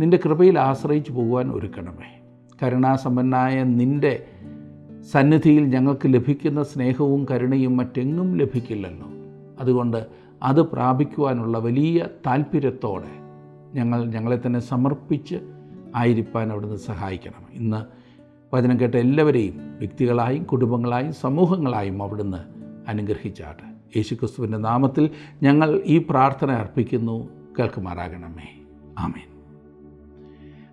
നിന്റെ 0.00 0.18
കൃപയിൽ 0.24 0.58
ആശ്രയിച്ചു 0.58 1.12
പോകുവാൻ 1.12 1.50
ഒരുക്കണമേ. 1.50 2.20
കരുണാസമ്പന്നായ 2.62 3.62
നിന്റെ 3.62 4.24
സന്നിധിയിൽ 5.12 5.64
ഞങ്ങൾക്ക് 5.64 6.14
ലഭിക്കുന്ന 6.14 6.62
സ്നേഹവും 6.62 7.26
കരുണയും 7.30 7.76
മറ്റെങ്ങും 7.76 8.36
ലഭിക്കില്ലല്ലോ. 8.36 9.06
അതുകൊണ്ട് 9.60 10.06
അത് 10.42 10.60
പ്രാപിക്കുവാനുള്ള 10.60 11.58
വലിയ 11.58 12.06
താല്പര്യത്തോടെ 12.26 13.20
ഞങ്ങൾ 13.74 14.04
ഞങ്ങളെ 14.04 14.40
തന്നെ 14.46 14.60
സമർപ്പിച്ച് 14.60 15.36
ആയിരിക്കാൻ 15.96 16.52
അവിടുന്ന് 16.52 16.76
സഹായിക്കണം. 16.76 17.46
ഇന്ന് 17.52 18.00
വചനം 18.56 18.80
കേട്ട 18.80 18.94
എല്ലാവരെയും 18.94 19.78
വ്യക്തികളായും 19.78 20.42
കുടുംബങ്ങളായും 20.42 21.12
സമൂഹങ്ങളായും 21.12 22.02
അവിടുന്ന് 22.02 22.38
അനുഗ്രഹിച്ചാട്ടെ. 22.90 23.98
യേശുക്രിസ്തുവിന്റെ 23.98 24.58
നാമത്തിൽ 24.58 25.10
ഞങ്ങൾ 25.42 25.82
ഈ 25.86 25.98
പ്രാർത്ഥന 26.10 26.50
അർപ്പിക്കുന്നു. 26.50 27.28
കേൾക്കുമാറാകണമേ. 27.58 28.64
ആമേൻ. 28.98 29.28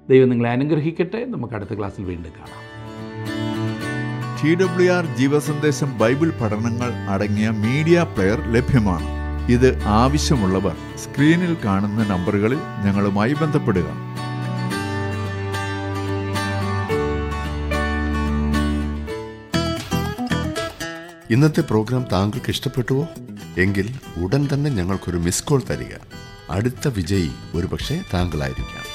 ദൈവം 0.09 0.29
നിങ്ങളെ 0.29 0.49
അനുഗ്രഹിക്കട്ടെ. 0.49 1.25
നമുക്ക് 1.25 1.53
അടുത്ത 1.53 1.77
ക്ലാസ്സിൽ 1.77 2.05
വീണ്ടും 2.05 2.31
കാണാം. 2.31 2.67
ടി 4.43 4.55
ഡബ്ല്യു 4.55 4.91
ആർ 4.91 5.05
ജീവസന്ദേശം 5.05 5.97
ബൈബിൾ 5.97 6.29
പഠനങ്ങൾ 6.29 6.93
അടങ്ങിയ 7.09 7.49
മീഡിയ 7.49 8.05
പ്ലെയർ 8.15 8.39
ലഭ്യമാണ്. 8.51 9.16
ഇത് 9.49 9.83
ആവശ്യമുള്ളവർ 9.83 10.75
സ്ക്രീനിൽ 10.95 11.57
കാണുന്ന 11.65 12.03
നമ്പറുകളിൽ 12.07 12.57
ഞങ്ങളുമായി 12.85 13.33
ബന്ധപ്പെടുക. 13.33 13.85
ഇന്നത്തെ 21.31 21.61
പ്രോഗ്രാം 21.61 22.05
താങ്കൾക്ക് 22.11 22.49
ഇഷ്ടപ്പെട്ടുവോ? 22.49 23.07
എങ്കിൽ 23.57 23.95
ഉടൻ 24.17 24.49
തന്നെ 24.53 24.69
ഞങ്ങൾക്കൊരു 24.69 25.17
മിസ് 25.17 25.43
കോൾ 25.43 25.61
തരിക. 25.69 25.95
അടുത്ത 26.49 26.87
വിജയി 26.87 27.31
ഒരുപക്ഷെ 27.55 28.01
താങ്കളായിരിക്കാം. 28.13 28.87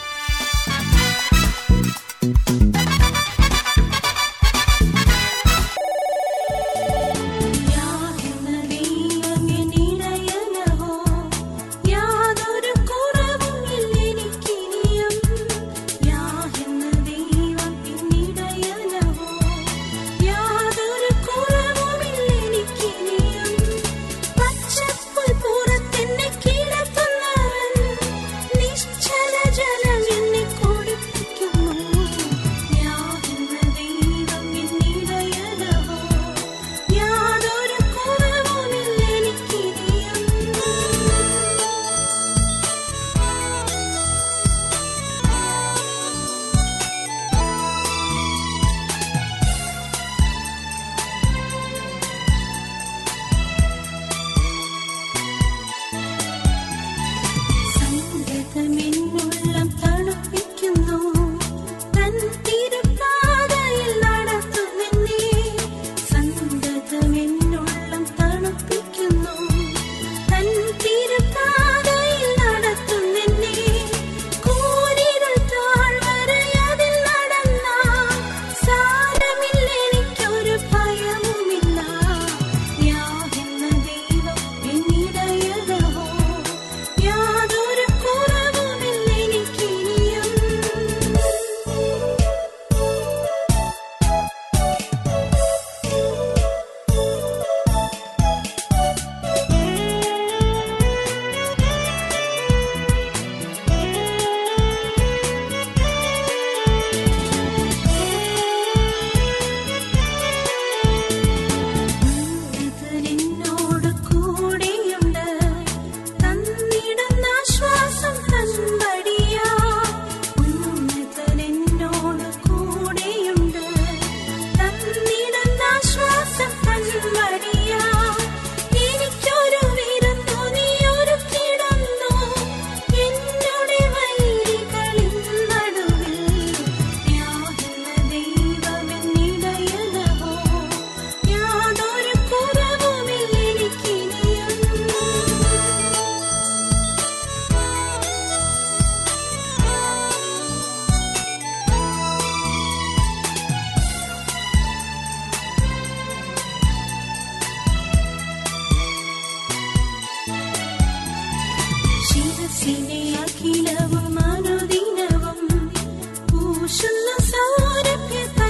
Sorry, 167.32 168.41